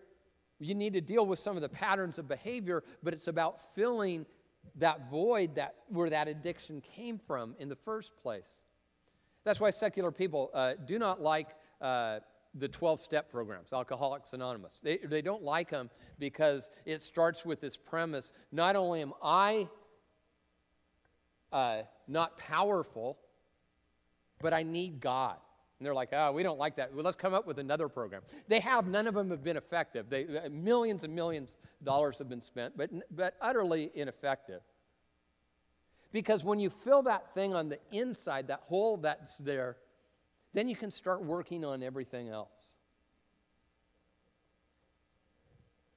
you 0.59 0.75
need 0.75 0.93
to 0.95 1.01
deal 1.01 1.25
with 1.25 1.39
some 1.39 1.57
of 1.57 1.63
the 1.63 1.69
patterns 1.69 2.19
of 2.19 2.29
behavior, 2.29 2.83
but 3.03 3.15
it's 3.15 3.29
about 3.29 3.75
filling 3.75 4.27
that 4.77 5.11
void 5.11 5.55
that 5.57 5.75
where 5.89 6.11
that 6.11 6.29
addiction 6.29 6.81
came 6.81 7.19
from 7.19 7.55
in 7.59 7.69
the 7.69 7.77
first 7.77 8.17
place. 8.23 8.63
That's 9.45 9.61
why 9.61 9.71
secular 9.71 10.13
people 10.13 10.51
uh, 10.53 10.75
do 10.87 10.99
not 10.99 11.23
like 11.23 11.49
uh, 11.81 12.21
the 12.55 12.69
12 12.69 13.01
step 13.01 13.31
programs, 13.31 13.73
Alcoholics 13.73 14.33
Anonymous. 14.33 14.81
They, 14.83 14.99
they 14.99 15.23
don't 15.23 15.43
like 15.43 15.71
them 15.71 15.91
because 16.19 16.71
it 16.85 17.03
starts 17.03 17.45
with 17.45 17.61
this 17.61 17.77
premise 17.77 18.33
not 18.53 18.77
only 18.77 19.01
am 19.01 19.13
I 19.23 19.69
uh, 21.53 21.83
not 22.07 22.37
powerful, 22.39 23.19
but 24.41 24.53
I 24.53 24.63
need 24.63 25.01
God. 25.01 25.37
And 25.79 25.87
they're 25.87 25.95
like, 25.95 26.09
oh, 26.13 26.33
we 26.33 26.43
don't 26.43 26.59
like 26.59 26.77
that. 26.77 26.93
Well, 26.93 27.05
let's 27.05 27.17
come 27.17 27.35
up 27.35 27.47
with 27.47 27.59
another 27.59 27.89
program. 27.89 28.23
They 28.49 28.59
have, 28.61 28.89
none 28.89 29.07
of 29.07 29.15
them 29.15 29.31
have 29.31 29.45
been 29.45 29.57
effective. 29.57 30.11
They, 30.11 30.25
uh, 30.25 30.49
millions 30.51 31.05
and 31.05 31.15
millions 31.15 31.57
of 31.81 31.87
dollars 31.87 32.19
have 32.19 32.29
been 32.29 32.41
spent, 32.41 32.77
but, 32.77 32.91
but 33.15 33.35
utterly 33.41 33.93
ineffective. 33.95 34.61
Because 36.11 36.43
when 36.43 36.59
you 36.59 36.69
fill 36.69 37.03
that 37.03 37.33
thing 37.33 37.55
on 37.55 37.69
the 37.69 37.79
inside, 37.93 38.49
that 38.49 38.61
hole 38.61 38.97
that's 38.97 39.37
there, 39.39 39.77
then 40.53 40.69
you 40.69 40.75
can 40.75 40.91
start 40.91 41.23
working 41.23 41.65
on 41.65 41.83
everything 41.83 42.29
else. 42.29 42.79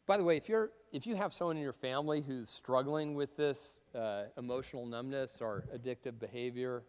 By 0.06 0.18
the 0.18 0.24
way, 0.24 0.38
if, 0.38 0.50
you're, 0.50 0.72
if 0.92 1.08
you 1.08 1.16
have 1.16 1.34
someone 1.34 1.56
in 1.56 1.64
your 1.64 1.74
family 1.74 2.22
who's 2.22 2.50
struggling 2.50 3.16
with 3.16 3.36
this 3.38 3.80
uh, 3.96 4.24
emotional 4.38 4.86
numbness 4.86 5.38
or 5.42 5.64
addictive 5.74 6.20
behavior, 6.20 6.84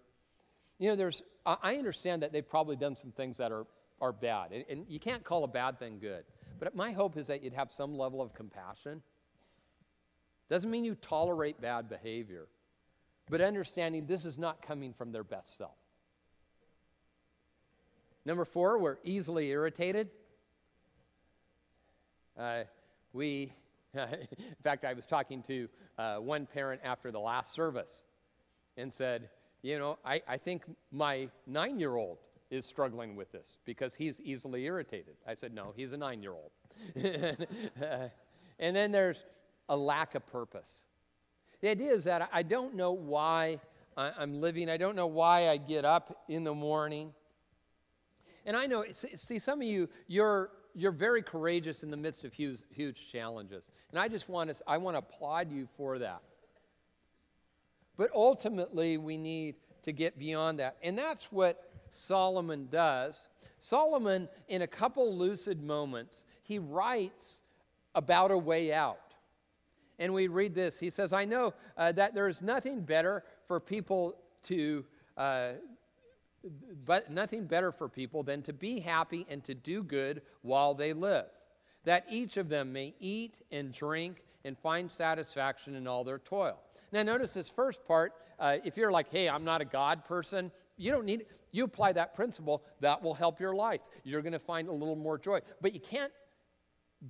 you 0.83 0.89
know, 0.89 0.97
there's, 0.97 1.23
I 1.47 1.77
understand 1.77 2.23
that 2.23 2.33
they've 2.33 2.49
probably 2.49 2.75
done 2.75 2.97
some 2.97 3.13
things 3.13 3.37
that 3.37 3.53
are, 3.53 3.67
are 4.01 4.11
bad. 4.11 4.51
And, 4.51 4.65
and 4.69 4.85
you 4.89 4.99
can't 4.99 5.23
call 5.23 5.45
a 5.45 5.49
bad 5.49 5.79
thing 5.79 6.01
good. 6.01 6.25
But 6.59 6.75
my 6.75 6.91
hope 6.91 7.17
is 7.17 7.29
that 7.29 7.45
you'd 7.45 7.53
have 7.53 7.71
some 7.71 7.97
level 7.97 8.21
of 8.21 8.35
compassion. 8.35 9.01
Doesn't 10.51 10.69
mean 10.69 10.85
you 10.85 10.97
tolerate 10.97 11.61
bad 11.61 11.89
behavior, 11.89 12.49
but 13.31 13.41
understanding 13.41 14.07
this 14.07 14.25
is 14.25 14.39
not 14.39 14.61
coming 14.61 14.93
from 14.93 15.13
their 15.13 15.23
best 15.23 15.57
self. 15.57 15.77
Number 18.25 18.45
four, 18.45 18.79
we're 18.79 18.99
easily 19.05 19.51
irritated. 19.51 20.11
Uh, 22.37 22.65
we, 23.13 23.53
in 23.95 24.09
fact, 24.65 24.85
I 24.85 24.95
was 24.95 25.07
talking 25.07 25.45
to 25.45 25.69
uh, 25.97 26.17
one 26.17 26.45
parent 26.45 26.81
after 26.83 27.13
the 27.13 27.21
last 27.21 27.55
service 27.55 28.03
and 28.77 28.93
said, 28.93 29.29
You 29.63 29.79
know, 29.79 29.99
I, 30.05 30.21
I 30.29 30.37
think 30.37 30.65
my 30.91 31.29
nine 31.47 31.79
year 31.79 31.97
old 31.97 32.19
is 32.51 32.67
struggling 32.67 33.17
with 33.17 33.31
this 33.33 33.59
because 33.65 33.95
he's 33.95 34.21
easily 34.21 34.65
irritated. 34.65 35.15
I 35.27 35.35
said, 35.35 35.55
No, 35.55 35.73
he's 35.77 35.93
a 35.93 35.97
nine 35.97 36.23
year 36.23 36.33
old. 36.33 36.51
and 38.59 38.77
then 38.77 38.93
there's 38.93 39.25
a 39.69 39.77
lack 39.77 40.15
of 40.15 40.27
purpose. 40.27 40.87
The 41.61 41.69
idea 41.69 41.93
is 41.93 42.05
that 42.05 42.29
I 42.33 42.43
don't 42.43 42.75
know 42.75 42.93
why 42.93 43.61
I'm 43.97 44.41
living, 44.41 44.69
I 44.69 44.77
don't 44.77 44.97
know 44.97 45.07
why 45.07 45.49
I 45.49 45.57
get 45.57 45.85
up 45.85 46.25
in 46.29 46.45
the 46.45 46.55
morning. 46.55 47.13
And 48.45 48.57
I 48.57 48.67
know, 48.67 48.85
see, 48.91 49.39
some 49.39 49.61
of 49.61 49.67
you, 49.67 49.89
you're, 50.09 50.51
you're 50.75 50.91
very 50.91 51.23
courageous 51.23 51.85
in 51.85 51.91
the 51.91 51.97
midst 51.97 52.25
of 52.25 52.33
huge, 52.33 52.61
huge 52.71 53.13
challenges. 53.13 53.71
And 53.91 54.01
I 54.01 54.09
just 54.09 54.29
want 54.29 54.51
to, 54.51 54.57
I 54.67 54.79
want 54.79 54.95
to 54.95 54.99
applaud 54.99 55.53
you 55.53 55.69
for 55.77 55.99
that. 56.01 56.23
But 57.97 58.11
ultimately, 58.15 58.99
we 58.99 59.17
need 59.17 59.57
to 59.83 59.93
get 59.93 60.19
beyond 60.19 60.59
that. 60.59 60.77
And 60.83 60.97
that's 60.97 61.31
what 61.31 61.71
Solomon 61.91 62.69
does. 62.71 63.29
Solomon, 63.59 64.29
in 64.49 64.63
a 64.63 64.67
couple 64.67 65.17
lucid 65.17 65.63
moments, 65.63 66.25
he 66.43 66.59
writes 66.59 67.43
about 67.95 68.31
a 68.31 68.39
way 68.39 68.73
out. 68.73 68.99
And 69.99 70.13
we 70.13 70.27
read 70.27 70.55
this. 70.55 70.79
He 70.79 70.91
says, 70.91 71.13
I 71.13 71.25
know 71.25 71.55
uh, 71.77 71.93
that 71.93 72.15
there 72.15 72.29
is 72.29 72.43
nothing 72.43 72.81
better 72.81 73.25
for 73.47 73.61
people 73.61 74.17
to, 74.45 74.85
uh, 75.17 75.53
but 76.85 77.11
nothing 77.11 77.45
better 77.45 77.71
for 77.71 77.89
people 77.89 78.23
than 78.23 78.43
to 78.43 78.53
be 78.53 78.81
happy 78.81 79.27
and 79.29 79.45
to 79.45 79.55
do 79.55 79.83
good 79.83 80.23
while 80.41 80.75
they 80.75 80.93
live, 80.93 81.27
that 81.85 82.05
each 82.11 82.37
of 82.37 82.49
them 82.49 82.73
may 82.73 82.95
eat 82.99 83.35
and 83.53 83.73
drink 83.73 84.23
and 84.45 84.59
find 84.59 84.91
satisfaction 84.91 85.77
in 85.77 85.87
all 85.87 86.03
their 86.03 86.19
toil. 86.19 86.59
Now, 86.93 87.03
notice 87.03 87.33
this 87.33 87.49
first 87.49 87.85
part. 87.87 88.13
Uh, 88.39 88.59
if 88.65 88.77
you're 88.77 88.93
like, 88.93 89.11
hey, 89.11 89.29
I'm 89.29 89.45
not 89.45 89.61
a 89.61 89.65
God 89.65 90.05
person, 90.05 90.53
you 90.77 90.91
don't 90.91 91.05
need, 91.05 91.27
you 91.51 91.65
apply 91.65 91.93
that 91.93 92.15
principle, 92.15 92.63
that 92.81 93.03
will 93.03 93.15
help 93.15 93.41
your 93.41 93.55
life. 93.55 93.81
You're 94.05 94.23
going 94.23 94.33
to 94.33 94.39
find 94.39 94.69
a 94.69 94.73
little 94.73 94.97
more 94.97 95.19
joy. 95.19 95.41
But 95.61 95.75
you 95.75 95.81
can't 95.81 96.13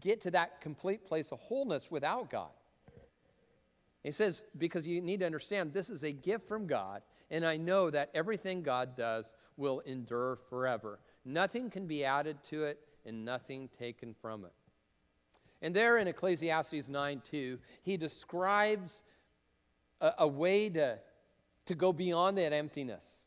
get 0.01 0.21
to 0.23 0.31
that 0.33 0.61
complete 0.61 1.05
place 1.05 1.33
of 1.33 1.41
wholeness 1.41 1.91
without 1.91 2.31
God. 2.31 2.51
He 4.03 4.11
says, 4.11 4.45
because 4.59 4.87
you 4.87 5.01
need 5.01 5.21
to 5.21 5.27
understand 5.27 5.73
this 5.73 5.91
is 5.91 6.03
a 6.03 6.13
gift 6.13 6.49
from 6.49 6.67
God, 6.67 7.03
and 7.31 7.47
I 7.47 7.57
know 7.57 7.89
that 7.91 8.11
everything 8.15 8.63
God 8.63 8.97
does 8.97 9.33
will 9.57 9.81
endure 9.81 10.39
forever. 10.49 10.99
Nothing 11.25 11.71
can 11.71 11.87
be 11.87 12.05
added 12.05 12.39
to 12.51 12.65
it, 12.65 12.81
and 13.07 13.25
nothing 13.25 13.69
taken 13.79 14.15
from 14.21 14.45
it. 14.45 14.53
And 15.63 15.75
there 15.75 15.99
in 15.99 16.09
Ecclesiastes 16.09 16.89
9 16.89 17.23
2, 17.31 17.59
he 17.83 17.97
describes 17.97 19.03
a, 20.03 20.13
a 20.19 20.27
way 20.29 20.69
to, 20.69 20.99
to 21.67 21.75
go 21.75 21.93
beyond 21.93 22.37
that 22.37 22.53
emptiness. 22.53 23.23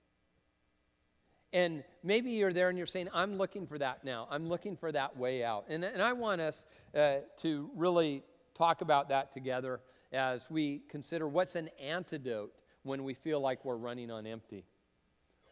And 1.53 1.83
maybe 2.03 2.31
you're 2.31 2.53
there 2.53 2.67
and 2.69 2.77
you're 2.77 2.85
saying, 2.85 3.07
I'm 3.13 3.37
looking 3.37 3.65
for 3.65 3.77
that 3.79 4.03
now. 4.03 4.27
I'm 4.29 4.49
looking 4.49 4.75
for 4.75 4.91
that 4.91 5.17
way 5.17 5.43
out. 5.43 5.65
And, 5.69 5.83
and 5.85 6.01
I 6.01 6.11
want 6.11 6.41
us 6.41 6.67
uh, 6.93 7.17
to 7.37 7.69
really 7.75 8.23
talk 8.53 8.81
about 8.81 9.09
that 9.09 9.31
together 9.31 9.79
as 10.11 10.49
we 10.51 10.81
consider 10.89 11.27
what's 11.27 11.55
an 11.55 11.69
antidote 11.81 12.53
when 12.83 13.03
we 13.03 13.13
feel 13.13 13.39
like 13.39 13.63
we're 13.63 13.77
running 13.77 14.11
on 14.11 14.27
empty. 14.27 14.65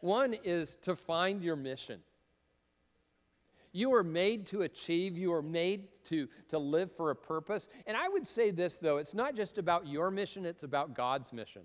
One 0.00 0.36
is 0.44 0.76
to 0.82 0.94
find 0.94 1.42
your 1.42 1.56
mission. 1.56 2.00
You 3.76 3.92
are 3.92 4.04
made 4.04 4.46
to 4.46 4.62
achieve, 4.62 5.18
you 5.18 5.32
are 5.32 5.42
made 5.42 5.88
to, 6.04 6.28
to 6.50 6.58
live 6.60 6.92
for 6.96 7.10
a 7.10 7.16
purpose. 7.16 7.68
And 7.88 7.96
I 7.96 8.08
would 8.08 8.24
say 8.24 8.52
this, 8.52 8.78
though 8.78 8.98
it's 8.98 9.14
not 9.14 9.34
just 9.34 9.58
about 9.58 9.88
your 9.88 10.12
mission, 10.12 10.46
it's 10.46 10.62
about 10.62 10.94
God's 10.94 11.32
mission. 11.32 11.62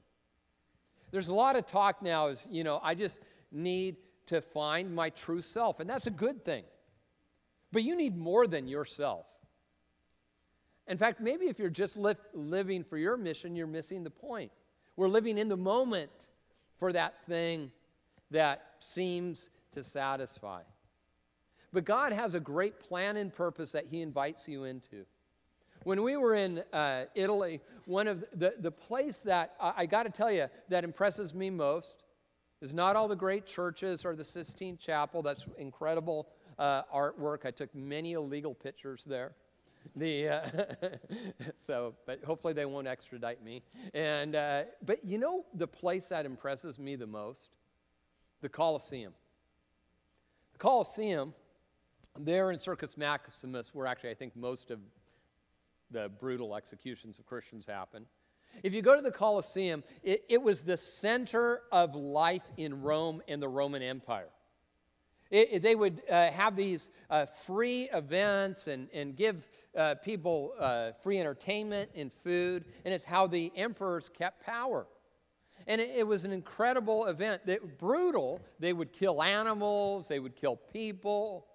There's 1.11 1.27
a 1.27 1.33
lot 1.33 1.55
of 1.55 1.67
talk 1.67 2.01
now, 2.01 2.27
is, 2.27 2.47
you 2.49 2.63
know, 2.63 2.79
I 2.81 2.95
just 2.95 3.19
need 3.51 3.97
to 4.25 4.41
find 4.41 4.93
my 4.93 5.11
true 5.11 5.43
self, 5.43 5.79
and 5.79 5.87
that's 5.87 6.07
a 6.07 6.11
good 6.11 6.43
thing. 6.43 6.63
But 7.71 7.83
you 7.83 7.95
need 7.95 8.17
more 8.17 8.47
than 8.47 8.67
yourself. 8.67 9.27
In 10.87 10.97
fact, 10.97 11.21
maybe 11.21 11.45
if 11.45 11.59
you're 11.59 11.69
just 11.69 11.95
li- 11.95 12.15
living 12.33 12.83
for 12.83 12.97
your 12.97 13.17
mission, 13.17 13.55
you're 13.55 13.67
missing 13.67 14.03
the 14.03 14.09
point. 14.09 14.51
We're 14.95 15.09
living 15.09 15.37
in 15.37 15.47
the 15.47 15.57
moment 15.57 16.09
for 16.79 16.91
that 16.91 17.23
thing 17.27 17.71
that 18.31 18.63
seems 18.79 19.51
to 19.73 19.83
satisfy. 19.83 20.61
But 21.71 21.85
God 21.85 22.11
has 22.11 22.35
a 22.35 22.39
great 22.39 22.79
plan 22.79 23.17
and 23.17 23.33
purpose 23.33 23.71
that 23.71 23.85
He 23.89 24.01
invites 24.01 24.47
you 24.47 24.63
into. 24.63 25.05
When 25.83 26.03
we 26.03 26.17
were 26.17 26.35
in 26.35 26.63
uh, 26.73 27.05
Italy, 27.15 27.61
one 27.85 28.07
of 28.07 28.25
the, 28.33 28.55
the 28.59 28.71
place 28.71 29.17
that 29.19 29.53
I, 29.59 29.73
I 29.77 29.85
got 29.85 30.03
to 30.03 30.09
tell 30.09 30.31
you 30.31 30.47
that 30.69 30.83
impresses 30.83 31.33
me 31.33 31.49
most 31.49 32.03
is 32.61 32.73
not 32.73 32.95
all 32.95 33.07
the 33.07 33.15
great 33.15 33.45
churches 33.45 34.03
or 34.03 34.15
the 34.15 34.23
Sistine 34.23 34.77
Chapel. 34.77 35.21
That's 35.21 35.45
incredible 35.57 36.27
uh, 36.57 36.83
artwork. 36.93 37.45
I 37.45 37.51
took 37.51 37.73
many 37.73 38.13
illegal 38.13 38.53
pictures 38.53 39.03
there. 39.05 39.31
The, 39.95 40.27
uh, 40.27 40.49
so, 41.67 41.95
but 42.05 42.23
hopefully 42.23 42.53
they 42.53 42.65
won't 42.65 42.87
extradite 42.87 43.43
me. 43.43 43.63
And, 43.93 44.35
uh, 44.35 44.63
but 44.85 45.05
you 45.05 45.17
know 45.17 45.45
the 45.53 45.67
place 45.67 46.07
that 46.09 46.25
impresses 46.25 46.77
me 46.77 46.95
the 46.97 47.07
most? 47.07 47.49
The 48.41 48.49
Colosseum. 48.49 49.13
The 50.53 50.59
Colosseum, 50.59 51.33
there 52.17 52.51
in 52.51 52.59
Circus 52.59 52.97
Maximus, 52.97 53.73
where 53.73 53.87
actually 53.87 54.11
I 54.11 54.15
think 54.15 54.35
most 54.35 54.71
of 54.71 54.79
the 55.91 56.09
brutal 56.19 56.55
executions 56.55 57.19
of 57.19 57.25
Christians 57.25 57.65
happen. 57.65 58.05
If 58.63 58.73
you 58.73 58.81
go 58.81 58.95
to 58.95 59.01
the 59.01 59.11
Colosseum, 59.11 59.83
it, 60.03 60.23
it 60.27 60.41
was 60.41 60.61
the 60.61 60.77
center 60.77 61.61
of 61.71 61.95
life 61.95 62.43
in 62.57 62.81
Rome 62.81 63.21
and 63.27 63.41
the 63.41 63.47
Roman 63.47 63.81
Empire. 63.81 64.29
It, 65.29 65.49
it, 65.51 65.61
they 65.61 65.75
would 65.75 66.01
uh, 66.09 66.31
have 66.31 66.55
these 66.55 66.89
uh, 67.09 67.25
free 67.25 67.89
events 67.93 68.67
and, 68.67 68.89
and 68.93 69.15
give 69.15 69.47
uh, 69.77 69.95
people 70.03 70.53
uh, 70.59 70.91
free 71.03 71.19
entertainment 71.19 71.91
and 71.95 72.11
food, 72.11 72.65
and 72.85 72.93
it's 72.93 73.05
how 73.05 73.27
the 73.27 73.51
emperors 73.55 74.09
kept 74.09 74.43
power. 74.43 74.87
And 75.67 75.79
it, 75.79 75.91
it 75.97 76.07
was 76.07 76.25
an 76.25 76.31
incredible 76.31 77.05
event. 77.05 77.45
That 77.45 77.77
brutal. 77.77 78.41
They 78.59 78.73
would 78.73 78.91
kill 78.91 79.21
animals, 79.21 80.07
they 80.07 80.19
would 80.19 80.35
kill 80.35 80.55
people. 80.55 81.45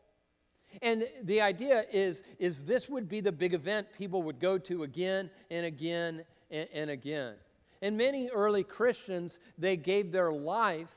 And 0.82 1.08
the 1.22 1.40
idea 1.40 1.84
is, 1.92 2.22
is 2.38 2.64
this 2.64 2.88
would 2.88 3.08
be 3.08 3.20
the 3.20 3.32
big 3.32 3.54
event 3.54 3.88
people 3.96 4.22
would 4.22 4.40
go 4.40 4.58
to 4.58 4.82
again 4.82 5.30
and 5.50 5.66
again 5.66 6.24
and, 6.50 6.68
and 6.72 6.90
again. 6.90 7.34
And 7.82 7.96
many 7.96 8.28
early 8.28 8.64
Christians, 8.64 9.38
they 9.58 9.76
gave 9.76 10.10
their 10.12 10.32
life 10.32 10.94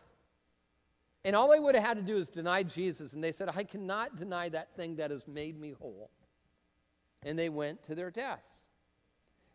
and 1.27 1.35
all 1.35 1.51
they 1.51 1.59
would 1.59 1.75
have 1.75 1.83
had 1.83 1.97
to 1.97 2.03
do 2.03 2.15
is 2.15 2.29
deny 2.29 2.63
Jesus. 2.63 3.11
And 3.11 3.21
they 3.21 3.33
said, 3.33 3.49
I 3.53 3.65
cannot 3.65 4.15
deny 4.15 4.47
that 4.47 4.73
thing 4.77 4.95
that 4.95 5.11
has 5.11 5.27
made 5.27 5.59
me 5.59 5.73
whole. 5.77 6.09
And 7.23 7.37
they 7.37 7.49
went 7.49 7.83
to 7.87 7.95
their 7.95 8.09
deaths. 8.09 8.66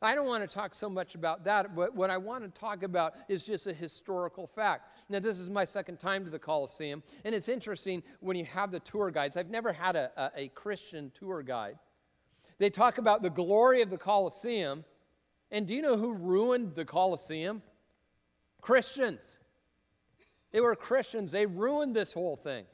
I 0.02 0.14
don't 0.14 0.26
want 0.26 0.48
to 0.48 0.52
talk 0.52 0.74
so 0.74 0.88
much 0.88 1.14
about 1.14 1.44
that, 1.44 1.76
but 1.76 1.94
what 1.94 2.10
I 2.10 2.16
want 2.16 2.42
to 2.44 2.60
talk 2.60 2.82
about 2.82 3.14
is 3.28 3.44
just 3.44 3.66
a 3.66 3.72
historical 3.72 4.46
fact. 4.46 4.90
Now, 5.08 5.20
this 5.20 5.38
is 5.38 5.48
my 5.48 5.64
second 5.64 5.98
time 5.98 6.24
to 6.24 6.30
the 6.30 6.38
Colosseum, 6.38 7.02
and 7.24 7.34
it's 7.34 7.48
interesting 7.48 8.02
when 8.20 8.36
you 8.36 8.44
have 8.46 8.70
the 8.70 8.80
tour 8.80 9.10
guides. 9.10 9.36
I've 9.36 9.50
never 9.50 9.72
had 9.72 9.96
a, 9.96 10.10
a, 10.16 10.30
a 10.44 10.48
Christian 10.48 11.12
tour 11.18 11.42
guide. 11.42 11.78
They 12.58 12.70
talk 12.70 12.98
about 12.98 13.22
the 13.22 13.30
glory 13.30 13.82
of 13.82 13.90
the 13.90 13.98
Colosseum, 13.98 14.84
and 15.50 15.66
do 15.66 15.74
you 15.74 15.82
know 15.82 15.96
who 15.96 16.12
ruined 16.12 16.74
the 16.74 16.84
Colosseum? 16.84 17.62
Christians. 18.60 19.38
They 20.52 20.60
were 20.60 20.76
Christians. 20.76 21.32
They 21.32 21.46
ruined 21.46 21.94
this 21.94 22.12
whole 22.12 22.36
thing. 22.36 22.64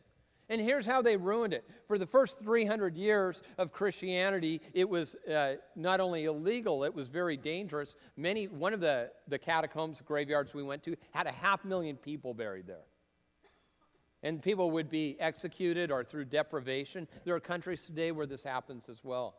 And 0.51 0.61
here's 0.61 0.87
how 0.87 1.03
they 1.03 1.17
ruined 1.17 1.53
it. 1.53 1.69
For 1.87 1.99
the 1.99 2.07
first 2.07 2.39
300 2.39 2.97
years 2.97 3.43
of 3.59 3.71
Christianity, 3.71 4.63
it 4.73 4.89
was 4.89 5.15
uh, 5.31 5.57
not 5.77 6.01
only 6.01 6.25
illegal, 6.25 6.85
it 6.85 6.95
was 6.95 7.07
very 7.07 7.37
dangerous. 7.37 7.95
Many, 8.17 8.47
one 8.47 8.73
of 8.73 8.81
the, 8.81 9.11
the 9.29 9.39
catacombs, 9.39 10.01
graveyards 10.01 10.55
we 10.55 10.63
went 10.63 10.83
to, 10.85 10.97
had 11.11 11.27
a 11.27 11.33
half 11.33 11.65
million 11.65 11.97
people 11.97 12.33
buried 12.33 12.67
there. 12.67 12.85
And 14.23 14.43
people 14.43 14.71
would 14.71 14.89
be 14.89 15.17
executed 15.21 15.91
or 15.91 16.03
through 16.03 16.25
deprivation. 16.25 17.07
There 17.25 17.35
are 17.35 17.41
countries 17.41 17.83
today 17.83 18.11
where 18.11 18.27
this 18.27 18.43
happens 18.43 18.89
as 18.89 19.05
well. 19.05 19.35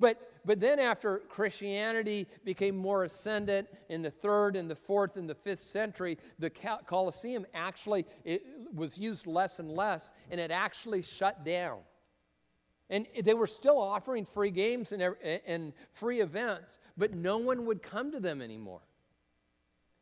But, 0.00 0.32
but 0.46 0.58
then, 0.58 0.80
after 0.80 1.18
Christianity 1.28 2.26
became 2.42 2.74
more 2.74 3.04
ascendant 3.04 3.68
in 3.90 4.00
the 4.00 4.10
third 4.10 4.56
and 4.56 4.68
the 4.68 4.74
fourth 4.74 5.18
and 5.18 5.28
the 5.28 5.34
fifth 5.34 5.62
century, 5.62 6.16
the 6.38 6.50
Colosseum 6.50 7.46
actually 7.52 8.06
was 8.74 8.96
used 8.96 9.26
less 9.26 9.58
and 9.58 9.70
less, 9.70 10.10
and 10.30 10.40
it 10.40 10.50
actually 10.50 11.02
shut 11.02 11.44
down. 11.44 11.80
And 12.88 13.06
they 13.22 13.34
were 13.34 13.46
still 13.46 13.78
offering 13.78 14.24
free 14.24 14.50
games 14.50 14.90
and, 14.92 15.14
and 15.46 15.74
free 15.92 16.20
events, 16.20 16.78
but 16.96 17.14
no 17.14 17.36
one 17.36 17.66
would 17.66 17.82
come 17.82 18.10
to 18.10 18.18
them 18.18 18.40
anymore. 18.40 18.80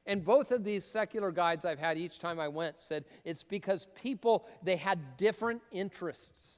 And 0.06 0.24
both 0.24 0.52
of 0.52 0.64
these 0.64 0.84
secular 0.84 1.30
guides 1.30 1.66
I've 1.66 1.78
had 1.78 1.98
each 1.98 2.18
time 2.18 2.40
I 2.40 2.48
went 2.48 2.76
said 2.78 3.04
it's 3.24 3.42
because 3.42 3.88
people, 3.94 4.46
they 4.62 4.76
had 4.76 5.18
different 5.18 5.60
interests. 5.70 6.57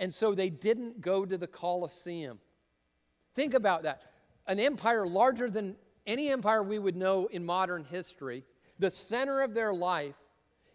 And 0.00 0.12
so 0.12 0.34
they 0.34 0.48
didn't 0.48 1.02
go 1.02 1.26
to 1.26 1.36
the 1.36 1.46
Colosseum. 1.46 2.40
Think 3.34 3.52
about 3.54 3.82
that. 3.84 4.02
An 4.46 4.58
empire 4.58 5.06
larger 5.06 5.50
than 5.50 5.76
any 6.06 6.30
empire 6.30 6.62
we 6.62 6.78
would 6.78 6.96
know 6.96 7.26
in 7.26 7.44
modern 7.44 7.84
history, 7.84 8.42
the 8.78 8.90
center 8.90 9.42
of 9.42 9.52
their 9.52 9.74
life, 9.74 10.16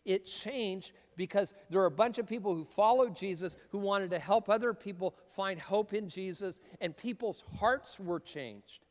it 0.06 0.28
changed 0.28 0.92
because 1.18 1.56
there 1.72 1.82
are 1.82 1.88
a 1.88 1.92
bunch 1.92 2.20
of 2.20 2.28
people 2.28 2.54
who 2.54 2.64
followed 2.64 3.16
Jesus 3.16 3.56
who 3.72 3.80
wanted 3.80 4.12
to 4.12 4.20
help 4.20 4.48
other 4.48 4.76
people 4.76 5.16
find 5.36 5.60
hope 5.60 5.94
in 5.94 6.08
Jesus, 6.08 6.62
and 6.80 6.96
people's 6.96 7.44
hearts 7.58 8.00
were 8.00 8.20
changed. 8.20 8.86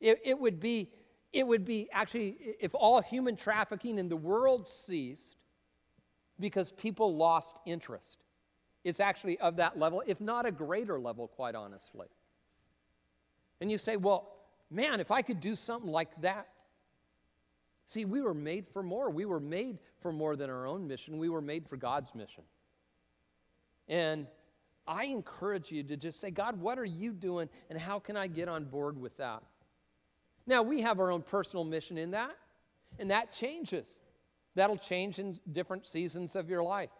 It, 0.00 0.20
it, 0.24 0.38
would 0.38 0.60
be, 0.60 0.92
it 1.32 1.44
would 1.44 1.64
be 1.64 1.88
actually, 1.92 2.36
if 2.60 2.72
all 2.74 3.00
human 3.02 3.34
trafficking 3.34 3.98
in 3.98 4.08
the 4.08 4.16
world 4.16 4.68
ceased 4.68 5.36
because 6.38 6.70
people 6.70 7.16
lost 7.16 7.56
interest. 7.66 8.23
It's 8.84 9.00
actually 9.00 9.38
of 9.38 9.56
that 9.56 9.78
level, 9.78 10.02
if 10.06 10.20
not 10.20 10.46
a 10.46 10.52
greater 10.52 11.00
level, 11.00 11.26
quite 11.28 11.54
honestly. 11.54 12.06
And 13.60 13.70
you 13.70 13.78
say, 13.78 13.96
well, 13.96 14.30
man, 14.70 15.00
if 15.00 15.10
I 15.10 15.22
could 15.22 15.40
do 15.40 15.56
something 15.56 15.90
like 15.90 16.20
that. 16.20 16.48
See, 17.86 18.04
we 18.04 18.20
were 18.20 18.34
made 18.34 18.66
for 18.72 18.82
more. 18.82 19.10
We 19.10 19.24
were 19.24 19.40
made 19.40 19.78
for 20.00 20.12
more 20.12 20.36
than 20.36 20.50
our 20.50 20.66
own 20.66 20.86
mission, 20.86 21.16
we 21.16 21.30
were 21.30 21.40
made 21.40 21.66
for 21.66 21.78
God's 21.78 22.14
mission. 22.14 22.44
And 23.88 24.26
I 24.86 25.04
encourage 25.04 25.70
you 25.72 25.82
to 25.84 25.96
just 25.96 26.20
say, 26.20 26.30
God, 26.30 26.60
what 26.60 26.78
are 26.78 26.84
you 26.84 27.12
doing, 27.12 27.48
and 27.70 27.80
how 27.80 27.98
can 27.98 28.16
I 28.16 28.26
get 28.26 28.48
on 28.48 28.64
board 28.64 29.00
with 29.00 29.16
that? 29.16 29.42
Now, 30.46 30.62
we 30.62 30.82
have 30.82 31.00
our 31.00 31.10
own 31.10 31.22
personal 31.22 31.64
mission 31.64 31.96
in 31.96 32.10
that, 32.10 32.36
and 32.98 33.10
that 33.10 33.32
changes. 33.32 33.86
That'll 34.54 34.76
change 34.76 35.18
in 35.18 35.40
different 35.52 35.86
seasons 35.86 36.36
of 36.36 36.50
your 36.50 36.62
life. 36.62 36.90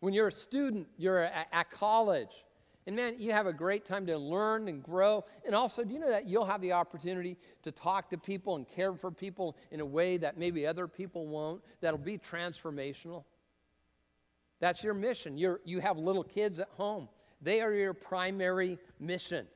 When 0.00 0.14
you're 0.14 0.28
a 0.28 0.32
student, 0.32 0.86
you're 0.96 1.24
at, 1.24 1.48
at 1.52 1.70
college. 1.70 2.44
And 2.86 2.96
man, 2.96 3.16
you 3.18 3.32
have 3.32 3.46
a 3.46 3.52
great 3.52 3.84
time 3.84 4.06
to 4.06 4.16
learn 4.16 4.66
and 4.68 4.82
grow. 4.82 5.24
And 5.44 5.54
also, 5.54 5.84
do 5.84 5.92
you 5.92 6.00
know 6.00 6.08
that 6.08 6.26
you'll 6.26 6.46
have 6.46 6.62
the 6.62 6.72
opportunity 6.72 7.36
to 7.62 7.70
talk 7.70 8.08
to 8.10 8.16
people 8.16 8.56
and 8.56 8.66
care 8.66 8.94
for 8.94 9.10
people 9.10 9.56
in 9.70 9.80
a 9.80 9.84
way 9.84 10.16
that 10.16 10.38
maybe 10.38 10.66
other 10.66 10.88
people 10.88 11.26
won't, 11.26 11.62
that'll 11.82 11.98
be 11.98 12.16
transformational? 12.16 13.24
That's 14.60 14.82
your 14.82 14.94
mission. 14.94 15.36
You're, 15.36 15.60
you 15.64 15.80
have 15.80 15.98
little 15.98 16.24
kids 16.24 16.58
at 16.58 16.68
home, 16.76 17.08
they 17.42 17.60
are 17.60 17.74
your 17.74 17.94
primary 17.94 18.78
mission. 18.98 19.46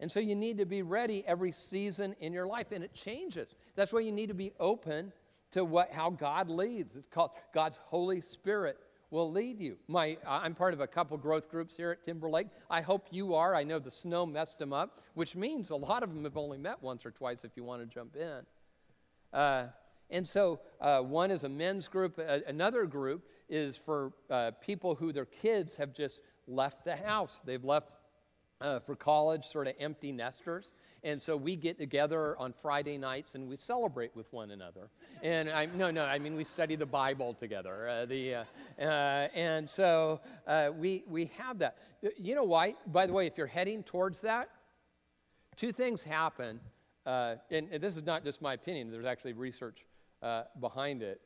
And 0.00 0.08
so 0.08 0.20
you 0.20 0.36
need 0.36 0.58
to 0.58 0.64
be 0.64 0.82
ready 0.82 1.24
every 1.26 1.50
season 1.50 2.14
in 2.20 2.32
your 2.32 2.46
life, 2.46 2.70
and 2.70 2.84
it 2.84 2.94
changes. 2.94 3.56
That's 3.74 3.92
why 3.92 4.00
you 4.00 4.12
need 4.12 4.28
to 4.28 4.34
be 4.34 4.52
open 4.60 5.12
to 5.50 5.64
what, 5.64 5.90
how 5.90 6.10
God 6.10 6.48
leads. 6.48 6.94
It's 6.94 7.08
called 7.08 7.32
God's 7.52 7.80
Holy 7.88 8.20
Spirit 8.20 8.78
will 9.10 9.30
lead 9.30 9.58
you. 9.60 9.76
My, 9.88 10.16
I'm 10.26 10.54
part 10.54 10.74
of 10.74 10.80
a 10.80 10.86
couple 10.86 11.16
growth 11.16 11.50
groups 11.50 11.76
here 11.76 11.90
at 11.90 12.04
Timberlake. 12.04 12.48
I 12.70 12.80
hope 12.80 13.06
you 13.10 13.34
are. 13.34 13.54
I 13.54 13.64
know 13.64 13.78
the 13.78 13.90
snow 13.90 14.26
messed 14.26 14.58
them 14.58 14.72
up, 14.72 15.02
which 15.14 15.34
means 15.34 15.70
a 15.70 15.76
lot 15.76 16.02
of 16.02 16.12
them 16.12 16.24
have 16.24 16.36
only 16.36 16.58
met 16.58 16.82
once 16.82 17.06
or 17.06 17.10
twice 17.10 17.44
if 17.44 17.52
you 17.56 17.64
want 17.64 17.80
to 17.80 17.86
jump 17.86 18.16
in. 18.16 18.40
Uh, 19.32 19.66
and 20.10 20.26
so 20.26 20.60
uh, 20.80 21.00
one 21.00 21.30
is 21.30 21.44
a 21.44 21.48
men's 21.48 21.88
group, 21.88 22.18
another 22.46 22.86
group 22.86 23.28
is 23.48 23.76
for 23.76 24.12
uh, 24.30 24.50
people 24.60 24.94
who 24.94 25.12
their 25.12 25.26
kids 25.26 25.74
have 25.76 25.94
just 25.94 26.20
left 26.46 26.84
the 26.84 26.96
house. 26.96 27.42
They've 27.44 27.64
left 27.64 27.90
uh, 28.60 28.80
for 28.80 28.96
college, 28.96 29.46
sort 29.46 29.66
of 29.66 29.74
empty 29.78 30.12
nesters. 30.12 30.74
And 31.04 31.20
so 31.20 31.36
we 31.36 31.54
get 31.54 31.78
together 31.78 32.36
on 32.38 32.52
Friday 32.52 32.98
nights 32.98 33.34
and 33.34 33.48
we 33.48 33.56
celebrate 33.56 34.14
with 34.16 34.32
one 34.32 34.50
another. 34.50 34.90
And 35.22 35.48
I, 35.48 35.66
no, 35.66 35.90
no, 35.90 36.04
I 36.04 36.18
mean, 36.18 36.34
we 36.34 36.44
study 36.44 36.74
the 36.74 36.86
Bible 36.86 37.34
together. 37.34 37.88
Uh, 37.88 38.06
the, 38.06 38.34
uh, 38.34 38.44
uh, 38.80 39.28
and 39.34 39.68
so 39.68 40.20
uh, 40.46 40.70
we, 40.76 41.04
we 41.08 41.30
have 41.38 41.58
that. 41.60 41.78
You 42.16 42.34
know 42.34 42.42
why? 42.42 42.74
By 42.88 43.06
the 43.06 43.12
way, 43.12 43.26
if 43.26 43.38
you're 43.38 43.46
heading 43.46 43.82
towards 43.84 44.20
that, 44.22 44.48
two 45.56 45.70
things 45.70 46.02
happen. 46.02 46.58
Uh, 47.06 47.36
and, 47.50 47.68
and, 47.70 47.82
this 47.82 47.96
is 47.96 48.04
not 48.04 48.24
just 48.24 48.42
my 48.42 48.54
opinion, 48.54 48.90
there's 48.90 49.06
actually 49.06 49.32
research 49.32 49.86
uh, 50.22 50.42
behind 50.60 51.02
it. 51.02 51.20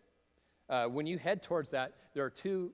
when 0.91 1.07
you 1.07 1.19
head 1.19 1.43
towards 1.43 1.71
that, 1.71 1.93
there 2.15 2.25
are 2.25 2.31
two, 2.31 2.71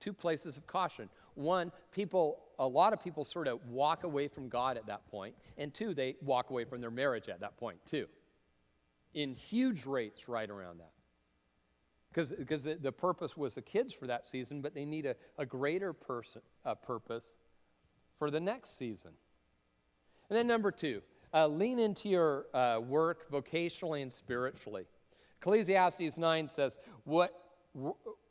two 0.00 0.12
places 0.12 0.56
of 0.56 0.66
caution. 0.66 1.08
One, 1.34 1.72
people 1.92 2.40
a 2.60 2.66
lot 2.66 2.92
of 2.92 3.02
people 3.02 3.24
sort 3.24 3.48
of 3.48 3.58
walk 3.66 4.04
away 4.04 4.28
from 4.28 4.48
God 4.50 4.76
at 4.76 4.86
that 4.86 5.10
point, 5.10 5.34
and 5.56 5.72
two, 5.72 5.94
they 5.94 6.16
walk 6.20 6.50
away 6.50 6.64
from 6.64 6.82
their 6.82 6.90
marriage 6.90 7.28
at 7.30 7.40
that 7.40 7.56
point, 7.56 7.78
too, 7.90 8.06
in 9.14 9.34
huge 9.34 9.86
rates 9.86 10.28
right 10.28 10.48
around 10.48 10.78
that. 10.78 10.92
Because 12.12 12.64
the, 12.64 12.74
the, 12.74 12.92
purpose 12.92 13.36
was 13.36 13.54
the 13.54 13.62
kids 13.62 13.94
for 13.94 14.06
that 14.08 14.26
season, 14.26 14.60
but 14.60 14.74
they 14.74 14.84
need 14.84 15.06
a, 15.06 15.16
a 15.38 15.46
greater 15.46 15.94
person, 15.94 16.42
uh, 16.66 16.74
purpose 16.74 17.24
for 18.18 18.30
the 18.30 18.40
next 18.40 18.76
season. 18.76 19.12
And 20.28 20.36
then, 20.36 20.46
number 20.46 20.70
two, 20.70 21.00
uh, 21.32 21.46
lean 21.46 21.78
into 21.78 22.10
your 22.10 22.46
uh, 22.52 22.80
work 22.80 23.30
vocationally 23.30 24.02
and 24.02 24.12
spiritually. 24.12 24.84
Ecclesiastes 25.40 26.18
9 26.18 26.48
says, 26.48 26.78
what, 27.04 27.32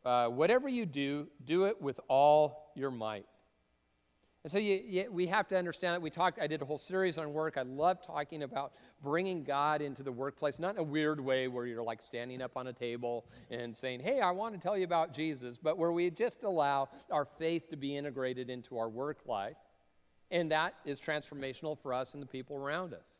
uh, 0.09 0.27
Whatever 0.27 0.67
you 0.67 0.85
do, 0.87 1.27
do 1.45 1.65
it 1.65 1.79
with 1.79 1.99
all 2.07 2.71
your 2.75 2.89
might. 2.89 3.25
And 4.43 4.51
so 4.51 4.57
you, 4.57 4.81
you, 4.83 5.11
we 5.11 5.27
have 5.27 5.47
to 5.49 5.57
understand 5.57 5.93
that 5.93 6.01
we 6.01 6.09
talked, 6.09 6.39
I 6.39 6.47
did 6.47 6.61
a 6.61 6.65
whole 6.65 6.77
series 6.79 7.17
on 7.17 7.31
work. 7.31 7.57
I 7.57 7.61
love 7.61 8.01
talking 8.01 8.43
about 8.43 8.71
bringing 9.03 9.43
God 9.43 9.81
into 9.81 10.01
the 10.01 10.11
workplace, 10.11 10.57
not 10.57 10.75
in 10.75 10.79
a 10.79 10.83
weird 10.83 11.19
way 11.19 11.47
where 11.47 11.67
you're 11.67 11.83
like 11.83 12.01
standing 12.01 12.41
up 12.41 12.55
on 12.55 12.67
a 12.67 12.73
table 12.73 13.25
and 13.51 13.75
saying, 13.75 13.99
hey, 13.99 14.21
I 14.21 14.31
want 14.31 14.55
to 14.55 14.59
tell 14.59 14.77
you 14.77 14.85
about 14.85 15.13
Jesus, 15.13 15.57
but 15.61 15.77
where 15.77 15.91
we 15.91 16.09
just 16.09 16.43
allow 16.43 16.89
our 17.11 17.27
faith 17.37 17.69
to 17.69 17.75
be 17.75 17.95
integrated 17.95 18.49
into 18.49 18.77
our 18.77 18.89
work 18.89 19.19
life. 19.27 19.57
And 20.31 20.49
that 20.51 20.73
is 20.85 20.99
transformational 20.99 21.77
for 21.77 21.93
us 21.93 22.13
and 22.13 22.23
the 22.23 22.27
people 22.27 22.55
around 22.55 22.93
us. 22.93 23.19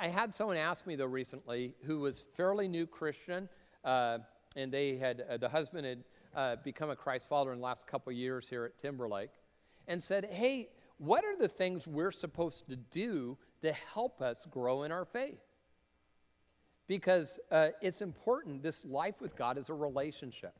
I 0.00 0.08
had 0.08 0.34
someone 0.34 0.56
ask 0.56 0.86
me, 0.86 0.96
though, 0.96 1.06
recently 1.06 1.74
who 1.84 1.98
was 1.98 2.24
fairly 2.36 2.66
new 2.66 2.86
Christian, 2.86 3.48
uh, 3.84 4.18
and 4.56 4.72
they 4.72 4.96
had, 4.96 5.24
uh, 5.28 5.36
the 5.36 5.48
husband 5.48 5.86
had 5.86 6.04
uh, 6.34 6.56
become 6.64 6.90
a 6.90 6.96
Christ 6.96 7.28
follower 7.28 7.52
in 7.52 7.58
the 7.58 7.64
last 7.64 7.86
couple 7.86 8.12
years 8.12 8.48
here 8.48 8.64
at 8.64 8.78
Timberlake 8.80 9.30
and 9.86 10.02
said, 10.02 10.26
Hey, 10.26 10.68
what 10.98 11.24
are 11.24 11.36
the 11.36 11.48
things 11.48 11.86
we're 11.86 12.12
supposed 12.12 12.66
to 12.68 12.76
do 12.76 13.36
to 13.62 13.72
help 13.72 14.20
us 14.20 14.46
grow 14.50 14.82
in 14.82 14.92
our 14.92 15.04
faith? 15.04 15.40
Because 16.86 17.38
uh, 17.50 17.68
it's 17.80 18.00
important. 18.00 18.62
This 18.62 18.84
life 18.84 19.20
with 19.20 19.36
God 19.36 19.58
is 19.58 19.68
a 19.68 19.74
relationship. 19.74 20.54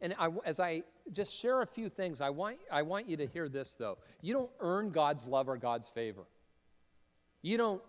And 0.00 0.14
I, 0.18 0.28
as 0.44 0.60
I 0.60 0.82
just 1.12 1.34
share 1.34 1.62
a 1.62 1.66
few 1.66 1.88
things, 1.88 2.20
I 2.20 2.30
want, 2.30 2.58
I 2.70 2.82
want 2.82 3.08
you 3.08 3.16
to 3.16 3.26
hear 3.26 3.48
this, 3.48 3.74
though. 3.78 3.98
You 4.20 4.34
don't 4.34 4.50
earn 4.60 4.90
God's 4.90 5.24
love 5.24 5.48
or 5.48 5.56
God's 5.56 5.88
favor. 5.88 6.24
You 7.42 7.56
don't 7.58 7.82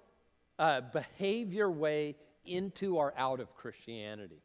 uh, 0.60 0.82
behave 0.94 1.54
your 1.54 1.72
way 1.72 2.16
into 2.46 2.98
or 2.98 3.14
out 3.18 3.40
of 3.40 3.54
Christianity. 3.56 4.42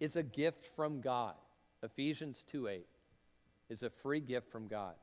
It's 0.00 0.16
a 0.16 0.22
gift 0.22 0.64
from 0.74 1.00
God. 1.00 1.34
Ephesians 1.82 2.44
2 2.50 2.68
8 2.68 2.86
is 3.68 3.82
a 3.82 3.90
free 3.90 4.20
gift 4.20 4.50
from 4.50 4.66
God. 4.66 4.94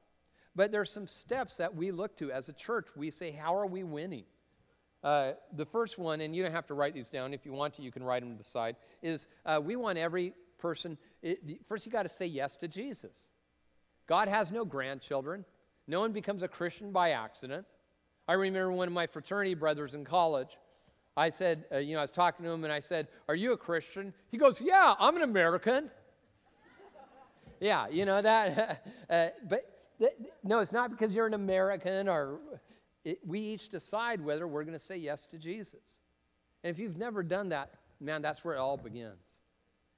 But 0.55 0.71
there's 0.71 0.91
some 0.91 1.07
steps 1.07 1.57
that 1.57 1.75
we 1.75 1.91
look 1.91 2.17
to 2.17 2.31
as 2.31 2.49
a 2.49 2.53
church. 2.53 2.88
We 2.95 3.12
say, 3.12 3.31
how 3.31 3.55
are 3.55 3.67
we 3.67 3.83
winning? 3.83 4.25
Uh, 5.03 5.33
the 5.55 5.65
first 5.65 5.99
one, 5.99 6.21
and 6.21 6.36
you 6.36 6.41
don't 6.41 6.51
have 6.51 6.65
to 6.67 6.73
write 6.73 6.95
these 6.95 7.10
down. 7.10 7.33
If 7.33 7.45
you 7.45 7.53
want 7.53 7.75
to, 7.75 7.83
you 7.83 7.91
can 7.91 8.03
write 8.03 8.23
them 8.23 8.31
to 8.31 8.38
the 8.38 8.43
side, 8.43 8.75
is 9.03 9.27
uh, 9.45 9.62
we 9.63 9.75
want 9.75 9.99
every 9.99 10.33
person, 10.57 10.97
it, 11.21 11.39
first 11.67 11.86
you 11.86 11.91
got 11.91 12.03
to 12.03 12.10
say 12.10 12.25
yes 12.25 12.55
to 12.57 12.67
Jesus. 12.67 13.15
God 14.07 14.27
has 14.27 14.51
no 14.51 14.65
grandchildren. 14.65 15.45
No 15.88 15.99
one 15.99 16.12
becomes 16.12 16.41
a 16.41 16.47
Christian 16.47 16.91
by 16.91 17.12
accident. 17.12 17.65
I 18.27 18.33
remember 18.33 18.71
one 18.71 18.88
of 18.88 18.93
my 18.93 19.07
fraternity 19.07 19.53
brothers 19.53 19.93
in 19.93 20.03
college. 20.03 20.57
I 21.17 21.30
said, 21.30 21.65
uh, 21.73 21.77
you 21.77 21.93
know, 21.93 21.99
I 21.99 22.03
was 22.03 22.12
talking 22.12 22.45
to 22.45 22.51
him 22.51 22.63
and 22.63 22.71
I 22.71 22.80
said, 22.80 23.08
Are 23.27 23.36
you 23.36 23.51
a 23.53 23.58
Christian? 23.58 24.13
He 24.30 24.38
goes, 24.38 24.62
Yeah, 24.62 24.93
I'm 24.99 25.15
an 25.15 25.23
American. 25.23 25.89
yeah, 27.60 27.88
you 27.89 28.06
know 28.06 28.21
that. 28.21 28.86
uh, 29.10 29.27
but 29.49 29.95
th- 29.99 30.13
no, 30.43 30.60
it's 30.60 30.71
not 30.71 30.91
because 30.91 31.13
you're 31.13 31.25
an 31.25 31.34
American 31.34 32.08
or 32.08 32.39
it, 33.03 33.19
we 33.25 33.39
each 33.39 33.69
decide 33.69 34.21
whether 34.21 34.47
we're 34.47 34.63
going 34.63 34.77
to 34.77 34.84
say 34.84 34.95
yes 34.95 35.25
to 35.27 35.39
Jesus. 35.39 36.01
And 36.63 36.69
if 36.71 36.77
you've 36.77 36.97
never 36.97 37.23
done 37.23 37.49
that, 37.49 37.71
man, 37.99 38.21
that's 38.21 38.45
where 38.45 38.56
it 38.56 38.60
all 38.60 38.77
begins. 38.77 39.41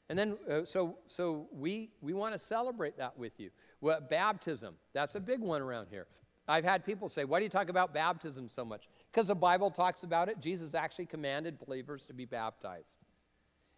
And 0.07 0.17
then, 0.17 0.37
uh, 0.49 0.63
so, 0.63 0.97
so 1.07 1.47
we, 1.51 1.91
we 2.01 2.13
want 2.13 2.33
to 2.33 2.39
celebrate 2.39 2.97
that 2.97 3.17
with 3.17 3.39
you. 3.39 3.49
Well, 3.81 3.99
baptism, 3.99 4.75
that's 4.93 5.15
a 5.15 5.19
big 5.19 5.41
one 5.41 5.61
around 5.61 5.87
here. 5.89 6.07
I've 6.47 6.63
had 6.63 6.85
people 6.85 7.09
say, 7.09 7.25
Why 7.25 7.39
do 7.39 7.43
you 7.43 7.49
talk 7.49 7.69
about 7.69 7.93
baptism 7.93 8.47
so 8.47 8.63
much? 8.63 8.87
Because 9.11 9.27
the 9.27 9.35
Bible 9.35 9.71
talks 9.71 10.03
about 10.03 10.29
it. 10.29 10.39
Jesus 10.39 10.73
actually 10.73 11.07
commanded 11.07 11.57
believers 11.65 12.05
to 12.05 12.13
be 12.13 12.25
baptized. 12.25 12.95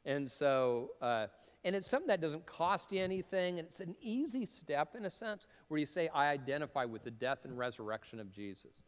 And 0.06 0.30
so, 0.30 0.92
uh, 1.02 1.28
and 1.64 1.76
it's 1.76 1.88
something 1.88 2.08
that 2.08 2.22
doesn't 2.22 2.46
cost 2.46 2.92
you 2.92 3.02
anything, 3.02 3.60
and 3.60 3.68
it's 3.68 3.80
an 3.80 3.96
easy 4.02 4.46
step 4.46 4.96
in 4.98 5.06
a 5.06 5.10
sense 5.10 5.48
where 5.68 5.80
you 5.80 5.86
say, 5.86 6.10
I 6.10 6.28
identify 6.28 6.86
with 6.86 7.04
the 7.04 7.12
death 7.12 7.40
and 7.46 7.58
resurrection 7.58 8.20
of 8.20 8.32
Jesus. 8.32 8.82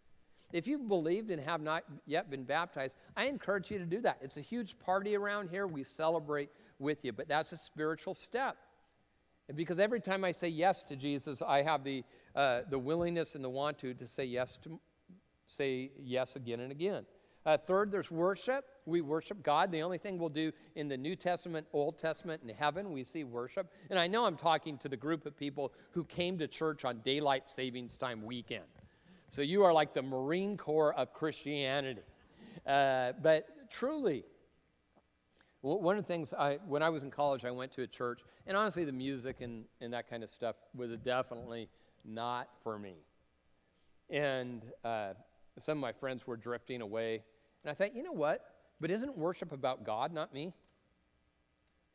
If 0.52 0.68
you've 0.68 0.88
believed 0.88 1.32
and 1.32 1.42
have 1.42 1.62
not 1.62 1.84
yet 2.06 2.30
been 2.30 2.44
baptized, 2.44 2.96
I 3.16 3.26
encourage 3.26 3.72
you 3.72 3.80
to 3.80 3.86
do 3.86 4.02
that. 4.02 4.18
It's 4.22 4.38
a 4.38 4.42
huge 4.42 4.78
party 4.80 5.16
around 5.16 5.50
here. 5.50 5.66
We 5.66 5.84
celebrate 5.84 6.50
with 6.80 7.04
you, 7.04 7.12
but 7.12 7.28
that's 7.28 7.52
a 7.52 7.58
spiritual 7.58 8.14
step. 8.14 8.58
And 9.48 9.58
because 9.58 9.80
every 9.80 10.00
time 10.00 10.24
I 10.24 10.32
say 10.32 10.48
yes 10.48 10.84
to 10.84 10.96
Jesus, 10.96 11.42
I 11.42 11.64
have 11.64 11.84
the, 11.84 12.04
uh, 12.36 12.62
the 12.70 12.80
willingness 12.80 13.36
and 13.36 13.44
the 13.44 13.50
want 13.50 13.78
to 13.80 13.94
to 13.94 14.08
say 14.08 14.26
yes 14.26 14.58
to 14.64 14.80
say 15.56 15.92
yes 16.02 16.36
again 16.36 16.60
and 16.62 16.72
again. 16.72 17.06
Uh, 17.46 17.58
third, 17.58 17.92
there's 17.92 18.10
worship. 18.10 18.66
We 18.86 19.02
worship 19.02 19.44
God. 19.44 19.72
The 19.72 19.82
only 19.82 19.98
thing 19.98 20.18
we'll 20.18 20.30
do 20.30 20.52
in 20.76 20.88
the 20.88 20.96
New 20.96 21.16
Testament, 21.16 21.68
Old 21.74 21.98
Testament, 21.98 22.42
and 22.42 22.52
heaven, 22.52 22.92
we 22.94 23.04
see 23.04 23.26
worship. 23.26 23.70
And 23.90 24.00
I 24.00 24.08
know 24.08 24.26
I'm 24.26 24.38
talking 24.38 24.78
to 24.78 24.88
the 24.88 24.96
group 24.96 25.26
of 25.26 25.36
people 25.36 25.74
who 25.92 26.06
came 26.06 26.38
to 26.38 26.48
church 26.48 26.86
on 26.86 27.00
daylight 27.04 27.50
savings 27.50 27.98
time 27.98 28.24
weekend. 28.24 28.64
So 29.30 29.42
you 29.42 29.64
are 29.64 29.74
like 29.74 29.94
the 29.94 30.02
Marine 30.02 30.58
Corps 30.58 30.94
of 30.94 31.12
Christianity. 31.14 32.02
Uh, 32.66 33.12
but 33.22 33.70
truly, 33.70 34.24
one 35.62 35.98
of 35.98 36.04
the 36.04 36.08
things 36.08 36.34
I, 36.34 36.60
when 36.68 36.84
I 36.84 36.90
was 36.90 37.04
in 37.04 37.12
college, 37.12 37.44
I 37.46 37.52
went 37.52 37.72
to 37.74 37.82
a 37.82 37.88
church, 37.88 38.22
and 38.48 38.56
honestly, 38.56 38.86
the 38.86 38.92
music 38.92 39.42
and, 39.42 39.66
and 39.82 39.94
that 39.94 40.10
kind 40.10 40.24
of 40.24 40.30
stuff 40.30 40.56
was 40.76 40.92
definitely 41.04 41.70
not 42.06 42.50
for 42.64 42.78
me. 42.78 42.96
And 44.10 44.62
uh, 44.84 45.14
some 45.60 45.78
of 45.78 45.82
my 45.82 45.92
friends 45.92 46.26
were 46.26 46.38
drifting 46.38 46.82
away. 46.82 47.24
And 47.64 47.72
I 47.72 47.74
thought, 47.74 47.96
you 47.96 48.04
know 48.04 48.12
what? 48.12 48.46
But 48.82 48.92
isn't 48.92 49.18
worship 49.18 49.52
about 49.52 49.86
God, 49.86 50.12
not 50.14 50.34
me? 50.34 50.54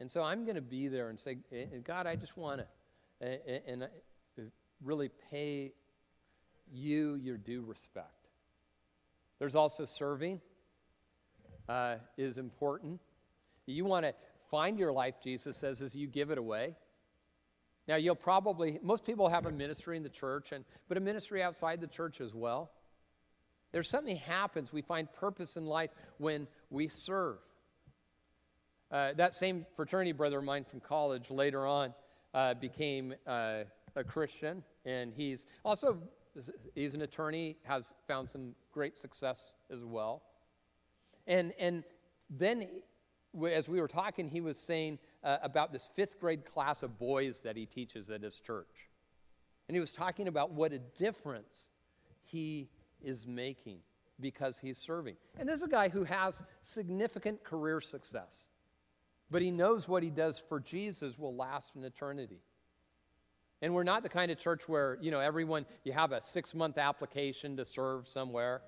And 0.00 0.10
so 0.10 0.22
I'm 0.22 0.44
going 0.44 0.54
to 0.54 0.62
be 0.62 0.88
there 0.88 1.10
and 1.10 1.18
say, 1.18 1.38
eh, 1.52 1.64
eh, 1.74 1.78
God, 1.82 2.06
I 2.06 2.14
just 2.14 2.36
want 2.36 2.60
to, 3.20 3.60
and 3.66 3.82
uh, 3.82 3.86
really 4.82 5.10
pay 5.30 5.72
you 6.70 7.16
your 7.16 7.36
due 7.36 7.62
respect. 7.62 8.28
There's 9.38 9.56
also 9.56 9.84
serving 9.84 10.40
uh, 11.68 11.96
is 12.16 12.38
important. 12.38 13.00
You 13.66 13.84
want 13.84 14.06
to 14.06 14.14
find 14.50 14.78
your 14.78 14.92
life, 14.92 15.16
Jesus 15.22 15.56
says, 15.56 15.82
as 15.82 15.94
you 15.94 16.06
give 16.06 16.30
it 16.30 16.38
away. 16.38 16.74
Now, 17.86 17.96
you'll 17.96 18.14
probably, 18.14 18.78
most 18.82 19.04
people 19.04 19.28
have 19.28 19.46
a 19.46 19.50
ministry 19.50 19.96
in 19.96 20.02
the 20.02 20.08
church, 20.08 20.52
and, 20.52 20.64
but 20.88 20.96
a 20.96 21.00
ministry 21.00 21.42
outside 21.42 21.80
the 21.80 21.86
church 21.86 22.20
as 22.20 22.34
well. 22.34 22.70
There's 23.72 23.88
something 23.88 24.16
happens. 24.16 24.72
We 24.72 24.82
find 24.82 25.12
purpose 25.12 25.56
in 25.56 25.66
life 25.66 25.90
when 26.18 26.46
we 26.70 26.88
serve. 26.88 27.38
Uh, 28.90 29.12
that 29.16 29.34
same 29.34 29.66
fraternity 29.76 30.12
brother 30.12 30.38
of 30.38 30.44
mine 30.44 30.64
from 30.64 30.80
college 30.80 31.30
later 31.30 31.66
on 31.66 31.92
uh, 32.32 32.54
became 32.54 33.14
uh, 33.26 33.64
a 33.96 34.04
Christian, 34.04 34.62
and 34.86 35.12
he's 35.14 35.44
also 35.64 35.98
he's 36.74 36.94
an 36.94 37.02
attorney, 37.02 37.56
has 37.64 37.92
found 38.06 38.30
some 38.30 38.54
great 38.72 38.98
success 38.98 39.54
as 39.70 39.84
well. 39.84 40.22
And 41.26 41.52
and 41.58 41.84
then, 42.30 42.68
as 43.50 43.68
we 43.68 43.80
were 43.80 43.88
talking, 43.88 44.28
he 44.30 44.40
was 44.40 44.58
saying 44.58 44.98
uh, 45.22 45.36
about 45.42 45.72
this 45.72 45.90
fifth 45.94 46.18
grade 46.18 46.46
class 46.46 46.82
of 46.82 46.98
boys 46.98 47.40
that 47.40 47.56
he 47.56 47.66
teaches 47.66 48.08
at 48.08 48.22
his 48.22 48.40
church, 48.40 48.88
and 49.68 49.76
he 49.76 49.80
was 49.80 49.92
talking 49.92 50.28
about 50.28 50.52
what 50.52 50.72
a 50.72 50.78
difference 50.78 51.68
he 52.24 52.70
is 53.02 53.26
making 53.26 53.78
because 54.20 54.58
he's 54.58 54.78
serving. 54.78 55.16
And 55.38 55.48
this 55.48 55.56
is 55.56 55.62
a 55.62 55.68
guy 55.68 55.88
who 55.88 56.04
has 56.04 56.42
significant 56.62 57.44
career 57.44 57.80
success, 57.80 58.48
but 59.30 59.42
he 59.42 59.50
knows 59.50 59.88
what 59.88 60.02
he 60.02 60.10
does 60.10 60.38
for 60.48 60.60
Jesus 60.60 61.18
will 61.18 61.34
last 61.34 61.74
an 61.76 61.84
eternity. 61.84 62.40
And 63.60 63.74
we're 63.74 63.84
not 63.84 64.02
the 64.02 64.08
kind 64.08 64.30
of 64.30 64.38
church 64.38 64.68
where, 64.68 64.98
you 65.00 65.10
know, 65.10 65.20
everyone, 65.20 65.66
you 65.84 65.92
have 65.92 66.12
a 66.12 66.22
six 66.22 66.54
month 66.54 66.78
application 66.78 67.56
to 67.56 67.64
serve 67.64 68.06
somewhere. 68.06 68.62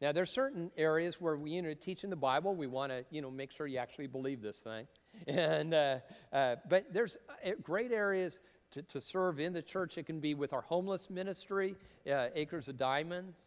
Now, 0.00 0.10
there's 0.10 0.32
certain 0.32 0.72
areas 0.76 1.20
where 1.20 1.36
we, 1.36 1.52
you 1.52 1.62
know, 1.62 1.74
teach 1.74 2.02
in 2.02 2.10
the 2.10 2.16
Bible, 2.16 2.56
we 2.56 2.66
want 2.66 2.90
to, 2.90 3.04
you 3.10 3.22
know, 3.22 3.30
make 3.30 3.52
sure 3.52 3.68
you 3.68 3.78
actually 3.78 4.08
believe 4.08 4.42
this 4.42 4.58
thing. 4.58 4.86
And, 5.28 5.74
uh, 5.74 5.98
uh, 6.32 6.56
but 6.70 6.86
there's 6.90 7.18
uh, 7.46 7.50
great 7.62 7.92
areas 7.92 8.40
to, 8.72 8.82
to 8.82 9.00
serve 9.00 9.38
in 9.38 9.52
the 9.52 9.62
church. 9.62 9.98
It 9.98 10.06
can 10.06 10.20
be 10.20 10.34
with 10.34 10.52
our 10.52 10.62
homeless 10.62 11.08
ministry, 11.10 11.76
uh, 12.10 12.28
Acres 12.34 12.68
of 12.68 12.76
Diamonds. 12.76 13.38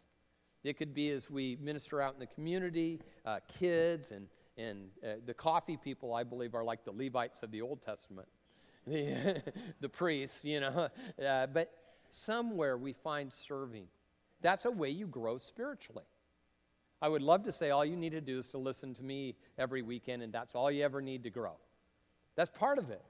It 0.63 0.77
could 0.77 0.93
be 0.93 1.09
as 1.09 1.29
we 1.29 1.57
minister 1.61 2.01
out 2.01 2.13
in 2.13 2.19
the 2.19 2.27
community, 2.27 2.99
uh, 3.25 3.39
kids, 3.59 4.11
and, 4.11 4.27
and 4.57 4.89
uh, 5.03 5.15
the 5.25 5.33
coffee 5.33 5.77
people, 5.77 6.13
I 6.13 6.23
believe, 6.23 6.55
are 6.55 6.63
like 6.63 6.83
the 6.83 6.91
Levites 6.91 7.43
of 7.43 7.51
the 7.51 7.61
Old 7.61 7.81
Testament, 7.81 8.27
the, 8.87 9.41
the 9.81 9.89
priests, 9.89 10.43
you 10.43 10.59
know. 10.59 10.89
Uh, 11.23 11.47
but 11.47 11.71
somewhere 12.09 12.77
we 12.77 12.93
find 12.93 13.31
serving. 13.31 13.87
That's 14.41 14.65
a 14.65 14.71
way 14.71 14.89
you 14.89 15.07
grow 15.07 15.37
spiritually. 15.37 16.03
I 17.01 17.07
would 17.07 17.21
love 17.21 17.43
to 17.43 17.51
say 17.51 17.69
all 17.69 17.85
you 17.85 17.95
need 17.95 18.11
to 18.11 18.21
do 18.21 18.37
is 18.37 18.47
to 18.49 18.57
listen 18.57 18.93
to 18.95 19.03
me 19.03 19.35
every 19.57 19.81
weekend, 19.81 20.23
and 20.23 20.33
that's 20.33 20.55
all 20.55 20.69
you 20.71 20.83
ever 20.83 21.01
need 21.01 21.23
to 21.23 21.29
grow. 21.29 21.53
That's 22.35 22.49
part 22.49 22.77
of 22.77 22.89
it 22.89 23.01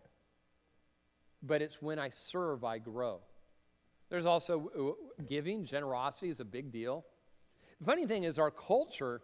but 1.45 1.61
it's 1.61 1.81
when 1.81 1.99
I 1.99 2.09
serve 2.09 2.63
I 2.63 2.77
grow. 2.77 3.19
There's 4.09 4.25
also 4.25 4.97
giving, 5.27 5.65
generosity 5.65 6.29
is 6.29 6.39
a 6.39 6.45
big 6.45 6.71
deal. 6.71 7.05
The 7.79 7.85
funny 7.85 8.05
thing 8.05 8.23
is, 8.23 8.37
our 8.37 8.51
culture, 8.51 9.21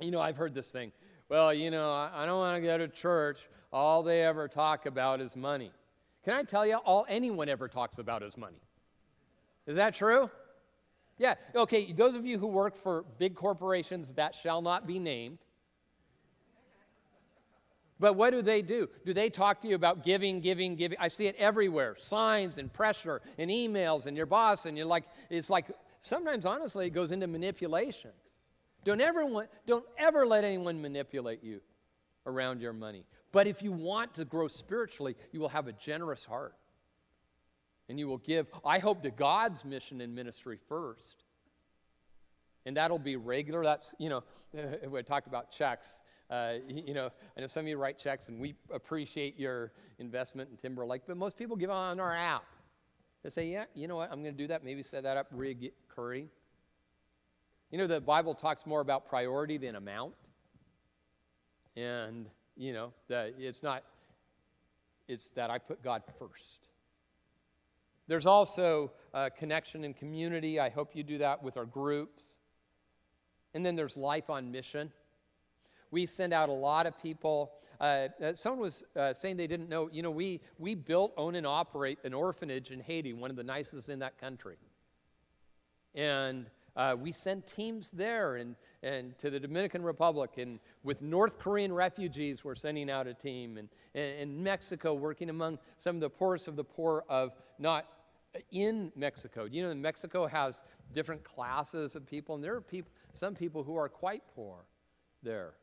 you 0.00 0.10
know, 0.10 0.20
I've 0.20 0.36
heard 0.36 0.54
this 0.54 0.70
thing. 0.70 0.92
Well, 1.28 1.52
you 1.52 1.70
know, 1.70 1.92
I 1.92 2.24
don't 2.24 2.38
want 2.38 2.56
to 2.56 2.66
go 2.66 2.78
to 2.78 2.88
church. 2.88 3.38
All 3.72 4.02
they 4.02 4.22
ever 4.22 4.48
talk 4.48 4.86
about 4.86 5.20
is 5.20 5.36
money. 5.36 5.72
Can 6.24 6.34
I 6.34 6.42
tell 6.42 6.66
you, 6.66 6.76
all 6.76 7.04
anyone 7.08 7.48
ever 7.48 7.68
talks 7.68 7.98
about 7.98 8.22
is 8.22 8.36
money? 8.36 8.60
Is 9.66 9.76
that 9.76 9.94
true? 9.94 10.30
Yeah. 11.18 11.34
Okay, 11.54 11.92
those 11.92 12.14
of 12.14 12.24
you 12.24 12.38
who 12.38 12.46
work 12.46 12.76
for 12.76 13.04
big 13.18 13.34
corporations 13.34 14.12
that 14.14 14.34
shall 14.34 14.62
not 14.62 14.86
be 14.86 14.98
named, 14.98 15.38
but 18.00 18.14
what 18.14 18.30
do 18.30 18.42
they 18.42 18.62
do? 18.62 18.88
Do 19.04 19.12
they 19.12 19.28
talk 19.28 19.62
to 19.62 19.68
you 19.68 19.74
about 19.74 20.04
giving, 20.04 20.40
giving, 20.40 20.76
giving? 20.76 20.98
I 21.00 21.08
see 21.08 21.26
it 21.26 21.36
everywhere 21.36 21.96
signs 21.98 22.58
and 22.58 22.72
pressure 22.72 23.20
and 23.38 23.50
emails 23.50 24.06
and 24.06 24.16
your 24.16 24.26
boss, 24.26 24.66
and 24.66 24.76
you're 24.76 24.86
like, 24.86 25.04
it's 25.30 25.50
like 25.50 25.66
sometimes, 26.00 26.46
honestly, 26.46 26.86
it 26.86 26.90
goes 26.90 27.10
into 27.10 27.26
manipulation. 27.26 28.10
Don't 28.84 29.00
ever, 29.00 29.26
want, 29.26 29.48
don't 29.66 29.84
ever 29.98 30.26
let 30.26 30.44
anyone 30.44 30.80
manipulate 30.80 31.42
you 31.42 31.60
around 32.26 32.60
your 32.60 32.72
money. 32.72 33.04
But 33.32 33.46
if 33.46 33.62
you 33.62 33.72
want 33.72 34.14
to 34.14 34.24
grow 34.24 34.48
spiritually, 34.48 35.16
you 35.32 35.40
will 35.40 35.48
have 35.48 35.66
a 35.66 35.72
generous 35.72 36.24
heart. 36.24 36.54
And 37.88 37.98
you 37.98 38.06
will 38.06 38.18
give, 38.18 38.46
I 38.64 38.78
hope, 38.78 39.02
to 39.02 39.10
God's 39.10 39.64
mission 39.64 40.00
and 40.00 40.14
ministry 40.14 40.58
first. 40.68 41.24
And 42.66 42.76
that'll 42.76 42.98
be 42.98 43.16
regular. 43.16 43.64
That's, 43.64 43.94
you 43.98 44.10
know, 44.10 44.24
we 44.88 45.02
talked 45.02 45.26
about 45.26 45.50
checks. 45.50 45.86
Uh, 46.30 46.54
you 46.68 46.92
know, 46.92 47.10
I 47.36 47.40
know 47.40 47.46
some 47.46 47.62
of 47.62 47.68
you 47.68 47.78
write 47.78 47.98
checks, 47.98 48.28
and 48.28 48.40
we 48.40 48.54
appreciate 48.72 49.38
your 49.38 49.72
investment 49.98 50.50
in 50.50 50.56
Timberlake, 50.58 51.02
but 51.06 51.16
most 51.16 51.36
people 51.36 51.56
give 51.56 51.70
on 51.70 51.98
our 52.00 52.14
app. 52.14 52.44
They 53.22 53.30
say, 53.30 53.46
yeah, 53.46 53.64
you 53.74 53.88
know 53.88 53.96
what, 53.96 54.12
I'm 54.12 54.22
going 54.22 54.36
to 54.36 54.42
do 54.42 54.46
that. 54.48 54.62
Maybe 54.62 54.82
set 54.82 55.02
that 55.02 55.16
up 55.16 55.26
recurring. 55.32 56.28
You 57.70 57.78
know, 57.78 57.86
the 57.86 58.00
Bible 58.00 58.34
talks 58.34 58.66
more 58.66 58.80
about 58.80 59.08
priority 59.08 59.58
than 59.58 59.76
amount. 59.76 60.14
And, 61.76 62.26
you 62.56 62.72
know, 62.72 62.92
the, 63.08 63.32
it's 63.38 63.62
not, 63.62 63.84
it's 65.08 65.30
that 65.30 65.50
I 65.50 65.58
put 65.58 65.82
God 65.82 66.02
first. 66.18 66.68
There's 68.06 68.26
also 68.26 68.92
connection 69.36 69.84
and 69.84 69.96
community. 69.96 70.60
I 70.60 70.68
hope 70.70 70.94
you 70.94 71.02
do 71.02 71.18
that 71.18 71.42
with 71.42 71.56
our 71.56 71.66
groups. 71.66 72.38
And 73.54 73.64
then 73.64 73.76
there's 73.76 73.96
life 73.96 74.30
on 74.30 74.50
mission. 74.50 74.92
We 75.90 76.06
send 76.06 76.32
out 76.32 76.48
a 76.48 76.52
lot 76.52 76.86
of 76.86 77.00
people. 77.00 77.52
Uh, 77.80 78.08
uh, 78.22 78.34
someone 78.34 78.60
was 78.60 78.84
uh, 78.96 79.12
saying 79.12 79.36
they 79.36 79.46
didn't 79.46 79.68
know, 79.68 79.88
you 79.92 80.02
know, 80.02 80.10
we, 80.10 80.40
we 80.58 80.74
built, 80.74 81.12
own, 81.16 81.34
and 81.34 81.46
operate 81.46 81.98
an 82.04 82.14
orphanage 82.14 82.70
in 82.70 82.80
Haiti, 82.80 83.12
one 83.12 83.30
of 83.30 83.36
the 83.36 83.44
nicest 83.44 83.88
in 83.88 83.98
that 84.00 84.18
country. 84.18 84.56
And 85.94 86.46
uh, 86.76 86.96
we 86.98 87.12
send 87.12 87.46
teams 87.46 87.90
there 87.90 88.36
and, 88.36 88.54
and 88.82 89.18
to 89.18 89.30
the 89.30 89.40
Dominican 89.40 89.82
Republic. 89.82 90.32
And 90.38 90.60
with 90.82 91.02
North 91.02 91.38
Korean 91.38 91.72
refugees, 91.72 92.44
we're 92.44 92.54
sending 92.54 92.90
out 92.90 93.06
a 93.06 93.14
team. 93.14 93.58
And, 93.58 93.68
in 93.94 94.42
Mexico, 94.42 94.94
working 94.94 95.28
among 95.28 95.58
some 95.76 95.96
of 95.96 96.00
the 96.00 96.10
poorest 96.10 96.46
of 96.46 96.54
the 96.54 96.62
poor 96.64 97.04
of 97.08 97.32
not 97.58 97.86
in 98.52 98.92
Mexico. 98.94 99.44
You 99.44 99.62
know, 99.62 99.74
Mexico 99.74 100.26
has 100.26 100.62
different 100.92 101.24
classes 101.24 101.96
of 101.96 102.06
people, 102.06 102.34
and 102.34 102.44
there 102.44 102.54
are 102.54 102.60
people, 102.60 102.92
some 103.12 103.34
people 103.34 103.62
who 103.62 103.76
are 103.76 103.88
quite 103.88 104.22
poor 104.34 104.58
there. 105.22 105.54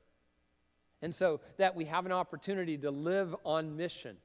And 1.02 1.14
so 1.14 1.42
that 1.58 1.76
we 1.76 1.86
have 1.86 2.06
an 2.06 2.12
opportunity 2.12 2.78
to 2.80 2.92
live 2.92 3.36
on 3.46 3.76
mission, 3.76 4.18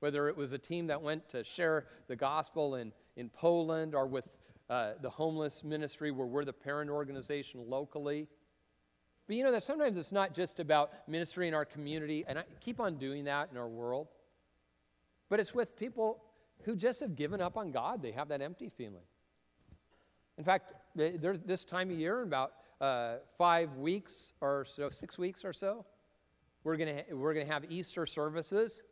whether 0.00 0.28
it 0.28 0.36
was 0.36 0.52
a 0.52 0.58
team 0.58 0.86
that 0.86 1.02
went 1.02 1.28
to 1.30 1.44
share 1.44 1.86
the 2.08 2.16
gospel 2.16 2.76
in, 2.76 2.92
in 3.16 3.28
Poland 3.28 3.94
or 3.94 4.06
with 4.06 4.28
uh, 4.70 4.92
the 5.02 5.10
homeless 5.10 5.64
ministry 5.64 6.10
where 6.10 6.26
we're 6.26 6.44
the 6.44 6.52
parent 6.52 6.90
organization 6.90 7.64
locally. 7.66 8.28
But 9.26 9.36
you 9.36 9.44
know 9.44 9.52
that 9.52 9.62
sometimes 9.62 9.98
it's 9.98 10.12
not 10.12 10.34
just 10.34 10.60
about 10.60 10.92
ministry 11.08 11.48
in 11.48 11.54
our 11.54 11.64
community, 11.64 12.24
and 12.26 12.38
I 12.38 12.44
keep 12.60 12.80
on 12.80 12.96
doing 12.96 13.24
that 13.24 13.48
in 13.52 13.58
our 13.58 13.68
world, 13.68 14.08
but 15.28 15.38
it's 15.38 15.54
with 15.54 15.76
people 15.76 16.22
who 16.62 16.76
just 16.76 17.00
have 17.00 17.16
given 17.16 17.40
up 17.40 17.56
on 17.56 17.70
God. 17.70 18.02
They 18.02 18.12
have 18.12 18.28
that 18.28 18.40
empty 18.42 18.68
feeling. 18.68 19.02
In 20.38 20.44
fact, 20.44 20.72
there's 20.94 21.40
this 21.40 21.64
time 21.64 21.90
of 21.90 21.98
year, 21.98 22.22
about 22.22 22.52
uh, 22.80 23.16
five 23.36 23.76
weeks 23.76 24.32
or 24.40 24.64
so, 24.64 24.88
six 24.88 25.18
weeks 25.18 25.44
or 25.44 25.52
so, 25.52 25.84
we're 26.64 26.76
going 26.76 27.02
we're 27.12 27.34
gonna 27.34 27.46
have 27.46 27.70
Easter 27.70 28.06
services. 28.06 28.82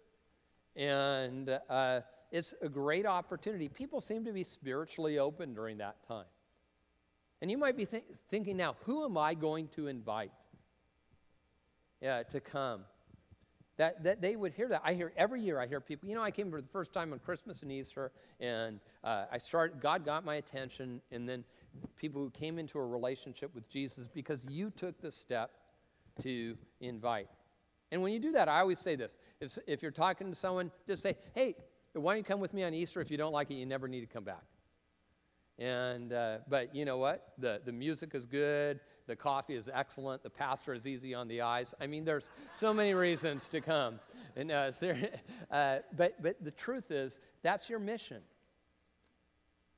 And 0.77 1.59
uh, 1.69 2.01
it's 2.31 2.55
a 2.63 2.69
great 2.69 3.07
opportunity. 3.07 3.69
People 3.69 4.01
seem 4.01 4.25
to 4.25 4.33
be 4.33 4.45
spiritually 4.45 5.19
open 5.19 5.55
during 5.55 5.79
that 5.79 5.97
time. 6.07 6.27
And 7.41 7.51
you 7.51 7.59
might 7.59 7.77
be 7.77 7.87
th- 7.87 8.05
thinking 8.31 8.57
now, 8.57 8.77
who 8.85 9.05
am 9.05 9.17
I 9.17 9.35
going 9.35 9.69
to 9.69 9.87
invite 9.87 10.33
uh, 12.07 12.25
to 12.25 12.41
come? 12.41 12.83
That, 13.77 14.03
that 14.03 14.21
they 14.21 14.35
would 14.35 14.53
hear 14.53 14.69
that. 14.69 14.83
I 14.85 14.95
hear 14.95 15.13
every 15.17 15.41
year, 15.41 15.61
I 15.61 15.69
hear 15.69 15.81
people, 15.81 16.09
you 16.09 16.17
know, 16.17 16.23
I 16.23 16.33
came 16.33 16.51
for 16.51 16.61
the 16.61 16.67
first 16.67 16.93
time 16.93 17.13
on 17.13 17.21
Christmas 17.21 17.63
and 17.63 17.71
Easter, 17.71 18.11
and 18.41 18.81
uh, 19.05 19.27
I 19.31 19.39
started, 19.39 19.81
God 19.81 20.05
got 20.05 20.25
my 20.25 20.35
attention, 20.35 21.01
and 21.13 21.29
then 21.29 21.45
people 21.97 22.23
who 22.23 22.31
came 22.31 22.59
into 22.59 22.79
a 22.79 22.87
relationship 22.87 23.55
with 23.55 23.69
Jesus 23.69 24.09
because 24.13 24.41
you 24.49 24.71
took 24.71 25.01
the 25.01 25.11
step 25.11 25.51
to 26.23 26.57
invite. 26.81 27.29
And 27.91 28.03
when 28.03 28.13
you 28.13 28.19
do 28.19 28.33
that, 28.33 28.49
I 28.49 28.61
always 28.61 28.79
say 28.79 28.97
this 28.97 29.17
if, 29.41 29.57
if 29.67 29.83
you're 29.83 29.91
talking 29.91 30.31
to 30.31 30.35
someone, 30.37 30.71
just 30.87 31.03
say, 31.03 31.17
hey, 31.35 31.57
why 31.95 32.13
don't 32.13 32.19
you 32.19 32.25
come 32.25 32.41
with 32.41 32.53
me 32.53 32.63
on 32.65 32.75
Easter? 32.75 33.01
If 33.01 33.11
you 33.11 33.17
don't 33.17 33.33
like 33.33 33.51
it, 33.51 33.55
you 33.55 33.67
never 33.67 33.89
need 33.89 34.01
to 34.01 34.07
come 34.07 34.25
back. 34.25 34.43
And, 35.59 36.13
uh, 36.13 36.39
but 36.49 36.75
you 36.75 36.85
know 36.85 36.99
what? 36.99 37.33
The, 37.39 37.61
the 37.65 37.73
music 37.73 38.15
is 38.15 38.27
good. 38.27 38.79
The 39.07 39.17
coffee 39.17 39.57
is 39.57 39.69
excellent. 39.73 40.23
The 40.23 40.31
pastor 40.31 40.75
is 40.75 40.87
easy 40.87 41.15
on 41.15 41.27
the 41.27 41.41
eyes. 41.41 41.75
I 41.81 41.87
mean, 41.87 42.05
there's 42.05 42.29
so 42.53 42.73
many 42.73 42.95
reasons 42.95 43.49
to 43.49 43.61
come. 43.61 43.99
And, 44.37 44.53
uh, 44.53 44.71
uh, 45.51 45.79
but, 45.97 46.23
but 46.23 46.37
the 46.45 46.51
truth 46.51 46.91
is, 46.91 47.19
that's 47.43 47.69
your 47.69 47.79
mission. 47.79 48.23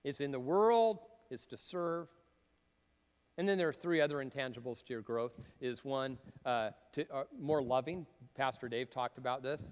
It's 0.05 0.20
in 0.20 0.33
the 0.33 0.40
world, 0.40 0.98
it's 1.30 1.46
to 1.46 1.56
serve. 1.56 2.08
And 3.38 3.48
then 3.48 3.56
there 3.56 3.68
are 3.68 3.72
three 3.72 4.00
other 4.00 4.16
intangibles 4.16 4.84
to 4.84 4.92
your 4.92 5.02
growth. 5.02 5.40
Is 5.60 5.84
one, 5.84 6.18
uh, 6.44 6.70
to, 6.92 7.06
uh, 7.12 7.24
more 7.40 7.62
loving. 7.62 8.06
Pastor 8.36 8.68
Dave 8.68 8.90
talked 8.90 9.18
about 9.18 9.42
this. 9.42 9.62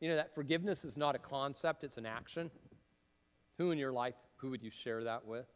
You 0.00 0.08
know, 0.08 0.16
that 0.16 0.34
forgiveness 0.34 0.84
is 0.84 0.96
not 0.96 1.14
a 1.14 1.18
concept, 1.18 1.84
it's 1.84 1.96
an 1.96 2.06
action. 2.06 2.50
Who 3.58 3.70
in 3.70 3.78
your 3.78 3.92
life, 3.92 4.14
who 4.36 4.50
would 4.50 4.62
you 4.62 4.70
share 4.70 5.04
that 5.04 5.24
with? 5.24 5.46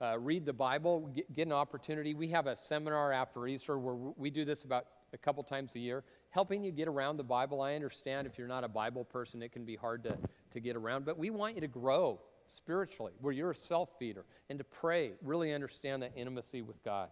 Uh, 0.00 0.18
read 0.18 0.46
the 0.46 0.52
Bible, 0.52 1.10
get, 1.14 1.30
get, 1.34 1.46
an 1.46 1.52
opportunity. 1.52 2.14
We 2.14 2.28
have 2.28 2.46
a 2.46 2.54
seminar 2.54 3.12
after 3.12 3.46
Easter 3.48 3.78
where 3.78 3.96
we 4.16 4.30
do 4.30 4.44
this 4.44 4.62
about 4.62 4.86
a 5.12 5.18
couple 5.18 5.42
times 5.42 5.74
a 5.74 5.80
year, 5.80 6.04
helping 6.30 6.62
you 6.62 6.70
get 6.70 6.86
around 6.86 7.16
the 7.16 7.24
Bible. 7.24 7.60
I 7.60 7.74
understand 7.74 8.26
if 8.26 8.38
you're 8.38 8.48
not 8.48 8.62
a 8.62 8.68
Bible 8.68 9.04
person, 9.04 9.42
it 9.42 9.52
can 9.52 9.64
be 9.64 9.74
hard 9.74 10.04
to, 10.04 10.16
to 10.52 10.60
get 10.60 10.76
around, 10.76 11.04
but 11.04 11.18
we 11.18 11.30
want 11.30 11.56
you 11.56 11.60
to 11.60 11.68
grow 11.68 12.20
spiritually, 12.48 13.12
where 13.20 13.32
you're 13.32 13.50
a 13.52 13.54
self 13.54 13.90
feeder, 13.98 14.24
and 14.48 14.58
to 14.58 14.64
pray, 14.64 15.12
really 15.22 15.52
understand 15.52 16.02
that 16.02 16.12
intimacy 16.16 16.62
with 16.62 16.82
God. 16.84 17.08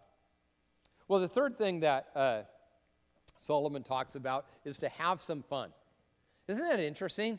Well, 1.09 1.20
the 1.20 1.29
third 1.29 1.57
thing 1.57 1.81
that 1.81 2.09
uh, 2.14 2.42
Solomon 3.37 3.83
talks 3.83 4.14
about 4.14 4.46
is 4.64 4.79
to 4.79 4.88
have 4.88 5.20
some 5.20 5.42
fun. 5.42 5.70
Isn't 6.49 6.62
that 6.62 6.81
interesting? 6.81 7.38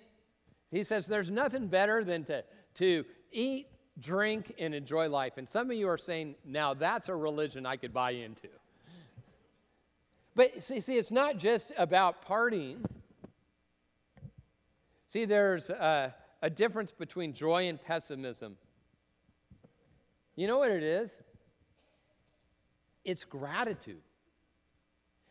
He 0.72 0.84
says 0.84 1.08
there's 1.08 1.30
nothing 1.30 1.68
better 1.68 2.04
than 2.04 2.24
to, 2.26 2.44
to 2.76 3.06
eat, 3.32 3.68
drink, 4.00 4.54
and 4.60 4.74
enjoy 4.74 5.10
life. 5.10 5.34
And 5.38 5.48
some 5.48 5.72
of 5.72 5.78
you 5.78 5.88
are 5.90 5.98
saying, 5.98 6.36
now 6.46 6.74
that's 6.74 7.10
a 7.10 7.16
religion 7.16 7.66
I 7.66 7.78
could 7.78 7.94
buy 7.94 8.12
into. 8.12 8.50
But 10.36 10.62
see, 10.62 10.80
see 10.82 10.96
it's 10.96 11.12
not 11.12 11.38
just 11.38 11.72
about 11.78 12.26
partying. 12.26 12.86
See, 15.08 15.26
there's 15.26 15.70
a, 15.70 16.14
a 16.42 16.50
difference 16.50 16.92
between 16.92 17.34
joy 17.34 17.68
and 17.68 17.82
pessimism. 17.82 18.58
You 20.36 20.48
know 20.48 20.60
what 20.60 20.72
it 20.72 20.84
is? 20.84 21.22
It's 23.04 23.24
gratitude. 23.24 24.02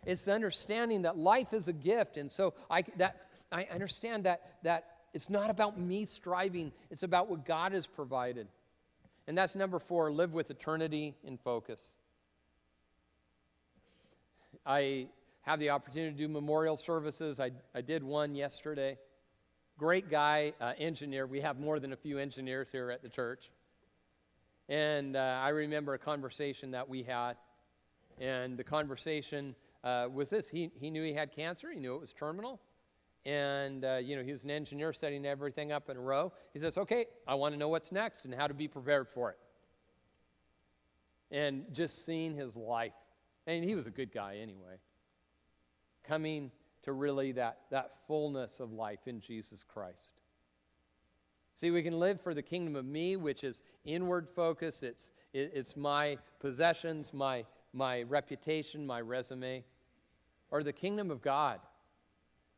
It's 0.05 0.23
the 0.23 0.33
understanding 0.33 1.03
that 1.03 1.17
life 1.17 1.53
is 1.53 1.69
a 1.69 1.73
gift. 1.73 2.17
And 2.17 2.31
so 2.31 2.55
I, 2.71 2.83
that, 2.97 3.29
I 3.53 3.65
understand 3.65 4.25
that, 4.25 4.59
that 4.63 4.85
it's 5.15 5.31
not 5.31 5.51
about 5.51 5.79
me 5.79 6.07
striving, 6.07 6.73
it's 6.91 7.03
about 7.03 7.29
what 7.29 7.45
God 7.45 7.73
has 7.73 7.87
provided. 7.87 8.49
And 9.27 9.37
that's 9.37 9.55
number 9.55 9.79
four 9.79 10.13
live 10.13 10.33
with 10.33 10.51
eternity 10.51 11.15
in 11.25 11.37
focus. 11.37 11.95
I 14.65 15.09
have 15.43 15.61
the 15.61 15.71
opportunity 15.71 16.13
to 16.13 16.19
do 16.19 16.29
memorial 16.29 16.77
services. 16.77 17.39
I, 17.39 17.53
I 17.75 17.81
did 17.81 18.03
one 18.03 18.35
yesterday. 18.35 18.99
Great 19.79 20.11
guy, 20.11 20.55
uh, 20.59 20.73
engineer. 20.79 21.27
We 21.27 21.39
have 21.43 21.61
more 21.61 21.79
than 21.79 21.93
a 21.93 21.97
few 21.97 22.17
engineers 22.17 22.69
here 22.73 22.91
at 22.91 23.03
the 23.03 23.11
church. 23.11 23.51
And 24.71 25.17
uh, 25.17 25.19
I 25.19 25.51
remember 25.51 25.93
a 25.93 25.99
conversation 25.99 26.71
that 26.71 26.89
we 26.89 27.03
had. 27.03 27.35
And 28.19 28.57
the 28.57 28.65
conversation 28.65 29.55
uh, 29.85 30.07
was 30.11 30.31
this 30.31 30.49
he, 30.49 30.71
he 30.81 30.89
knew 30.89 31.05
he 31.05 31.13
had 31.13 31.31
cancer, 31.31 31.71
he 31.71 31.79
knew 31.79 31.95
it 31.95 32.01
was 32.01 32.15
terminal. 32.15 32.59
And, 33.27 33.85
uh, 33.85 33.97
you 33.97 34.17
know, 34.17 34.23
he 34.23 34.33
was 34.33 34.45
an 34.45 34.51
engineer 34.51 34.95
setting 34.95 35.27
everything 35.27 35.73
up 35.73 35.91
in 35.91 35.99
a 35.99 36.01
row. 36.01 36.33
He 36.55 36.59
says, 36.59 36.79
okay, 36.79 37.05
I 37.29 37.35
want 37.35 37.53
to 37.53 37.59
know 37.59 37.69
what's 37.69 37.93
next 37.93 38.25
and 38.25 38.33
how 38.33 38.47
to 38.47 38.55
be 38.55 38.69
prepared 38.69 39.09
for 39.13 39.33
it. 39.33 39.39
And 41.31 41.65
just 41.75 42.07
seeing 42.07 42.35
his 42.35 42.57
life. 42.57 42.95
And 43.47 43.63
he 43.63 43.75
was 43.75 43.87
a 43.87 43.91
good 43.91 44.11
guy 44.11 44.39
anyway. 44.41 44.77
Coming 46.09 46.51
to 46.85 46.93
really 46.93 47.33
that, 47.33 47.59
that 47.71 47.93
fullness 48.07 48.61
of 48.61 48.73
life 48.73 49.07
in 49.07 49.21
Jesus 49.21 49.65
Christ. 49.65 50.21
See, 51.57 51.71
we 51.71 51.83
can 51.83 51.99
live 51.99 52.21
for 52.21 52.35
the 52.35 52.43
kingdom 52.43 52.77
of 52.77 52.85
me, 52.85 53.17
which 53.17 53.43
is 53.43 53.63
inward 53.85 54.29
focus. 54.35 54.83
It's, 54.83 55.11
it, 55.33 55.53
it's 55.55 55.77
my 55.77 56.19
possessions, 56.39 57.13
my, 57.13 57.45
my 57.73 58.03
reputation, 58.03 58.87
my 58.87 59.01
resume 59.01 59.65
or 60.51 60.63
the 60.63 60.73
kingdom 60.73 61.11
of 61.11 61.23
God 61.23 61.61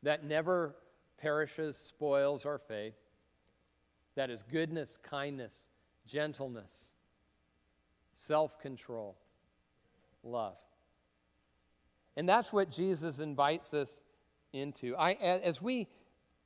that 0.03 0.23
never 0.23 0.75
perishes, 1.17 1.75
spoils 1.77 2.45
our 2.45 2.57
faith, 2.57 2.93
that 4.15 4.29
is 4.29 4.43
goodness, 4.51 4.97
kindness, 5.03 5.53
gentleness, 6.07 6.91
self 8.13 8.59
control, 8.59 9.17
love. 10.23 10.55
And 12.15 12.27
that's 12.27 12.51
what 12.51 12.69
Jesus 12.69 13.19
invites 13.19 13.73
us 13.73 14.01
into. 14.53 14.95
I, 14.95 15.13
as, 15.13 15.61
we, 15.61 15.87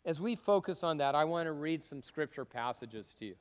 as 0.05 0.19
we 0.19 0.35
focus 0.35 0.83
on 0.83 0.97
that, 0.97 1.15
I 1.15 1.23
want 1.23 1.47
to 1.47 1.51
read 1.51 1.83
some 1.83 2.01
scripture 2.01 2.45
passages 2.45 3.13
to 3.19 3.25
you. 3.25 3.35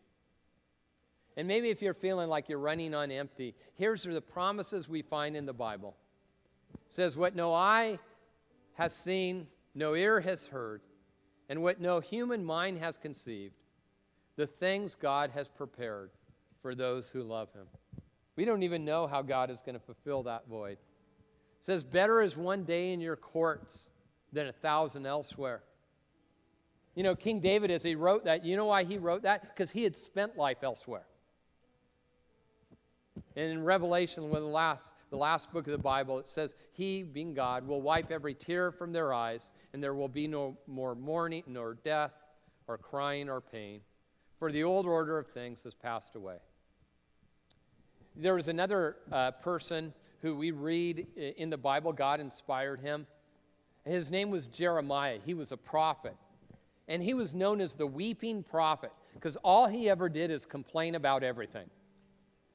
And 1.37 1.48
maybe 1.48 1.70
if 1.70 1.81
you're 1.81 1.94
feeling 1.94 2.29
like 2.29 2.48
you're 2.48 2.59
running 2.59 2.94
on 2.94 3.11
empty, 3.11 3.55
here's 3.75 4.03
the 4.03 4.20
promises 4.20 4.88
we 4.88 5.03
find 5.03 5.37
in 5.37 5.46
the 5.46 5.53
Bible. 5.53 5.96
It 6.75 6.92
says, 6.94 7.16
What 7.16 7.35
no 7.35 7.55
eye 7.55 7.98
has 8.75 8.94
seen, 8.94 9.46
no 9.75 9.94
ear 9.94 10.20
has 10.20 10.44
heard, 10.44 10.83
and 11.48 11.63
what 11.63 11.81
no 11.81 12.00
human 12.00 12.44
mind 12.44 12.79
has 12.79 12.98
conceived, 12.98 13.54
the 14.37 14.46
things 14.46 14.94
God 14.94 15.31
has 15.31 15.48
prepared 15.48 16.10
for 16.60 16.75
those 16.75 17.08
who 17.08 17.23
love 17.23 17.52
him. 17.54 17.67
We 18.37 18.44
don't 18.44 18.63
even 18.63 18.85
know 18.85 19.06
how 19.06 19.23
God 19.23 19.50
is 19.50 19.60
going 19.60 19.75
to 19.75 19.85
fulfill 19.85 20.23
that 20.25 20.48
void. 20.48 20.73
It 20.73 21.65
says, 21.65 21.83
Better 21.83 22.23
is 22.23 22.37
one 22.37 22.65
day 22.65 22.92
in 22.92 23.00
your 23.00 23.17
courts 23.17 23.88
than 24.33 24.46
a 24.46 24.52
thousand 24.52 25.06
elsewhere. 25.06 25.62
You 26.94 27.02
know, 27.02 27.14
King 27.14 27.40
David, 27.40 27.70
as 27.70 27.83
he 27.83 27.94
wrote 27.94 28.24
that, 28.24 28.44
you 28.44 28.56
know 28.56 28.66
why 28.66 28.85
he 28.85 28.98
wrote 28.98 29.22
that? 29.22 29.42
Because 29.42 29.70
he 29.70 29.83
had 29.83 29.96
spent 29.96 30.37
life 30.37 30.58
elsewhere. 30.62 31.06
And 33.37 33.50
in 33.50 33.64
Revelation, 33.64 34.28
when 34.28 34.42
the 34.42 34.48
last, 34.48 34.92
the 35.10 35.16
last 35.16 35.50
book 35.52 35.66
of 35.66 35.72
the 35.72 35.78
Bible, 35.78 36.18
it 36.18 36.28
says, 36.28 36.54
He, 36.72 37.02
being 37.02 37.35
God, 37.35 37.66
will 37.66 37.80
wipe 37.80 38.10
every 38.10 38.35
tear 38.35 38.70
from 38.70 38.92
their 38.92 39.14
eyes, 39.14 39.52
and 39.72 39.83
there 39.83 39.94
will 39.94 40.08
be 40.08 40.26
no 40.26 40.56
more 40.66 40.94
mourning, 40.94 41.44
nor 41.46 41.74
death, 41.83 42.12
or 42.68 42.76
crying, 42.76 43.30
or 43.30 43.40
pain, 43.40 43.80
for 44.38 44.52
the 44.52 44.64
old 44.64 44.87
order 44.87 45.18
of 45.18 45.28
things 45.28 45.62
has 45.64 45.74
passed 45.74 46.14
away. 46.14 46.37
There 48.16 48.35
was 48.35 48.48
another 48.48 48.96
uh, 49.10 49.30
person 49.30 49.94
who 50.20 50.37
we 50.37 50.50
read 50.50 51.06
in 51.16 51.48
the 51.48 51.56
Bible, 51.56 51.92
God 51.92 52.20
inspired 52.20 52.80
him. 52.80 53.06
His 53.85 54.10
name 54.10 54.30
was 54.30 54.46
Jeremiah. 54.46 55.18
He 55.24 55.35
was 55.35 55.52
a 55.52 55.56
prophet. 55.56 56.16
And 56.88 57.02
he 57.02 57.14
was 57.14 57.35
known 57.35 57.60
as 57.60 57.74
the 57.74 57.87
weeping 57.87 58.42
prophet 58.42 58.92
because 59.14 59.37
all 59.37 59.66
he 59.66 59.88
ever 59.88 60.08
did 60.08 60.30
is 60.30 60.44
complain 60.44 60.94
about 60.94 61.22
everything. 61.22 61.68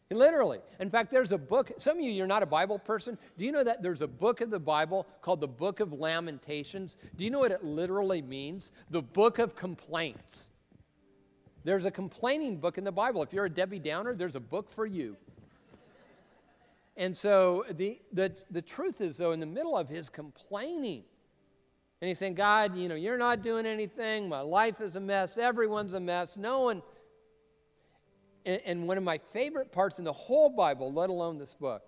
Literally. 0.09 0.59
In 0.79 0.89
fact, 0.89 1.11
there's 1.11 1.33
a 1.33 1.37
book. 1.37 1.71
Some 1.77 1.97
of 1.97 2.03
you, 2.03 2.11
you're 2.11 2.27
not 2.27 2.43
a 2.43 2.47
Bible 2.47 2.79
person. 2.79 3.17
Do 3.37 3.43
you 3.43 3.51
know 3.51 3.63
that 3.63 3.81
there's 3.81 4.01
a 4.01 4.07
book 4.07 4.39
of 4.39 4.49
the 4.49 4.59
Bible 4.59 5.05
called 5.21 5.41
the 5.41 5.47
Book 5.47 5.81
of 5.81 5.91
Lamentations? 5.91 6.95
Do 7.17 7.25
you 7.25 7.29
know 7.29 7.39
what 7.39 7.51
it 7.51 7.63
literally 7.63 8.21
means? 8.21 8.71
The 8.89 9.01
book 9.01 9.37
of 9.39 9.55
complaints. 9.55 10.49
There's 11.65 11.83
a 11.83 11.91
complaining 11.91 12.57
book 12.57 12.77
in 12.77 12.85
the 12.85 12.91
Bible. 12.91 13.21
If 13.21 13.33
you're 13.33 13.45
a 13.45 13.49
Debbie 13.49 13.79
Downer, 13.79 14.15
there's 14.15 14.37
a 14.37 14.41
book 14.41 14.71
for 14.71 14.85
you. 14.85 15.17
And 16.95 17.15
so 17.15 17.65
the, 17.71 17.99
the, 18.13 18.31
the 18.49 18.61
truth 18.61 19.01
is, 19.01 19.17
though, 19.17 19.33
in 19.33 19.41
the 19.41 19.45
middle 19.45 19.77
of 19.77 19.89
his 19.89 20.07
complaining, 20.07 21.03
and 22.01 22.07
he's 22.07 22.19
saying, 22.19 22.35
God, 22.35 22.77
you 22.77 22.87
know, 22.87 22.95
you're 22.95 23.17
not 23.17 23.41
doing 23.41 23.65
anything. 23.65 24.29
My 24.29 24.41
life 24.41 24.81
is 24.81 24.95
a 24.95 24.99
mess. 24.99 25.37
Everyone's 25.37 25.93
a 25.93 25.99
mess. 25.99 26.37
No 26.37 26.61
one. 26.61 26.83
And, 28.45 28.61
and 28.65 28.87
one 28.87 28.97
of 28.97 29.03
my 29.03 29.17
favorite 29.33 29.71
parts 29.71 29.97
in 29.97 30.05
the 30.05 30.13
whole 30.13 30.49
Bible, 30.49 30.93
let 30.93 31.09
alone 31.09 31.39
this 31.39 31.53
book, 31.53 31.81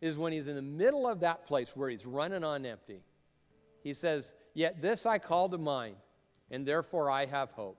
is 0.00 0.18
when 0.18 0.32
he's 0.32 0.48
in 0.48 0.56
the 0.56 0.62
middle 0.62 1.08
of 1.08 1.20
that 1.20 1.46
place 1.46 1.70
where 1.74 1.88
he's 1.88 2.04
running 2.04 2.42
on 2.42 2.66
empty. 2.66 3.00
He 3.82 3.94
says, 3.94 4.34
Yet 4.54 4.82
this 4.82 5.06
I 5.06 5.18
call 5.18 5.48
to 5.48 5.58
mind, 5.58 5.96
and 6.50 6.66
therefore 6.66 7.10
I 7.10 7.26
have 7.26 7.50
hope. 7.52 7.78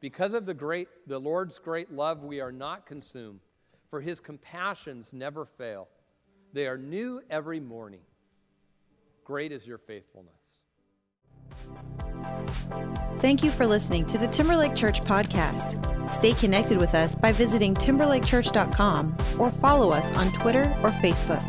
Because 0.00 0.34
of 0.34 0.46
the 0.46 0.54
great 0.54 0.88
the 1.06 1.18
Lord's 1.18 1.58
great 1.58 1.92
love, 1.92 2.22
we 2.22 2.40
are 2.40 2.52
not 2.52 2.86
consumed 2.86 3.40
for 3.90 4.00
his 4.00 4.20
compassions 4.20 5.12
never 5.12 5.44
fail. 5.44 5.88
They 6.52 6.66
are 6.66 6.78
new 6.78 7.22
every 7.30 7.60
morning. 7.60 8.00
Great 9.26 9.50
is 9.50 9.66
your 9.66 9.78
faithfulness. 9.78 10.32
Thank 13.18 13.42
you 13.42 13.50
for 13.50 13.66
listening 13.66 14.06
to 14.06 14.18
the 14.18 14.28
Timberlake 14.28 14.76
Church 14.76 15.02
podcast. 15.02 16.08
Stay 16.08 16.32
connected 16.34 16.78
with 16.78 16.94
us 16.94 17.16
by 17.16 17.32
visiting 17.32 17.74
timberlakechurch.com 17.74 19.16
or 19.40 19.50
follow 19.50 19.90
us 19.90 20.12
on 20.12 20.30
Twitter 20.30 20.62
or 20.80 20.90
Facebook. 20.90 21.42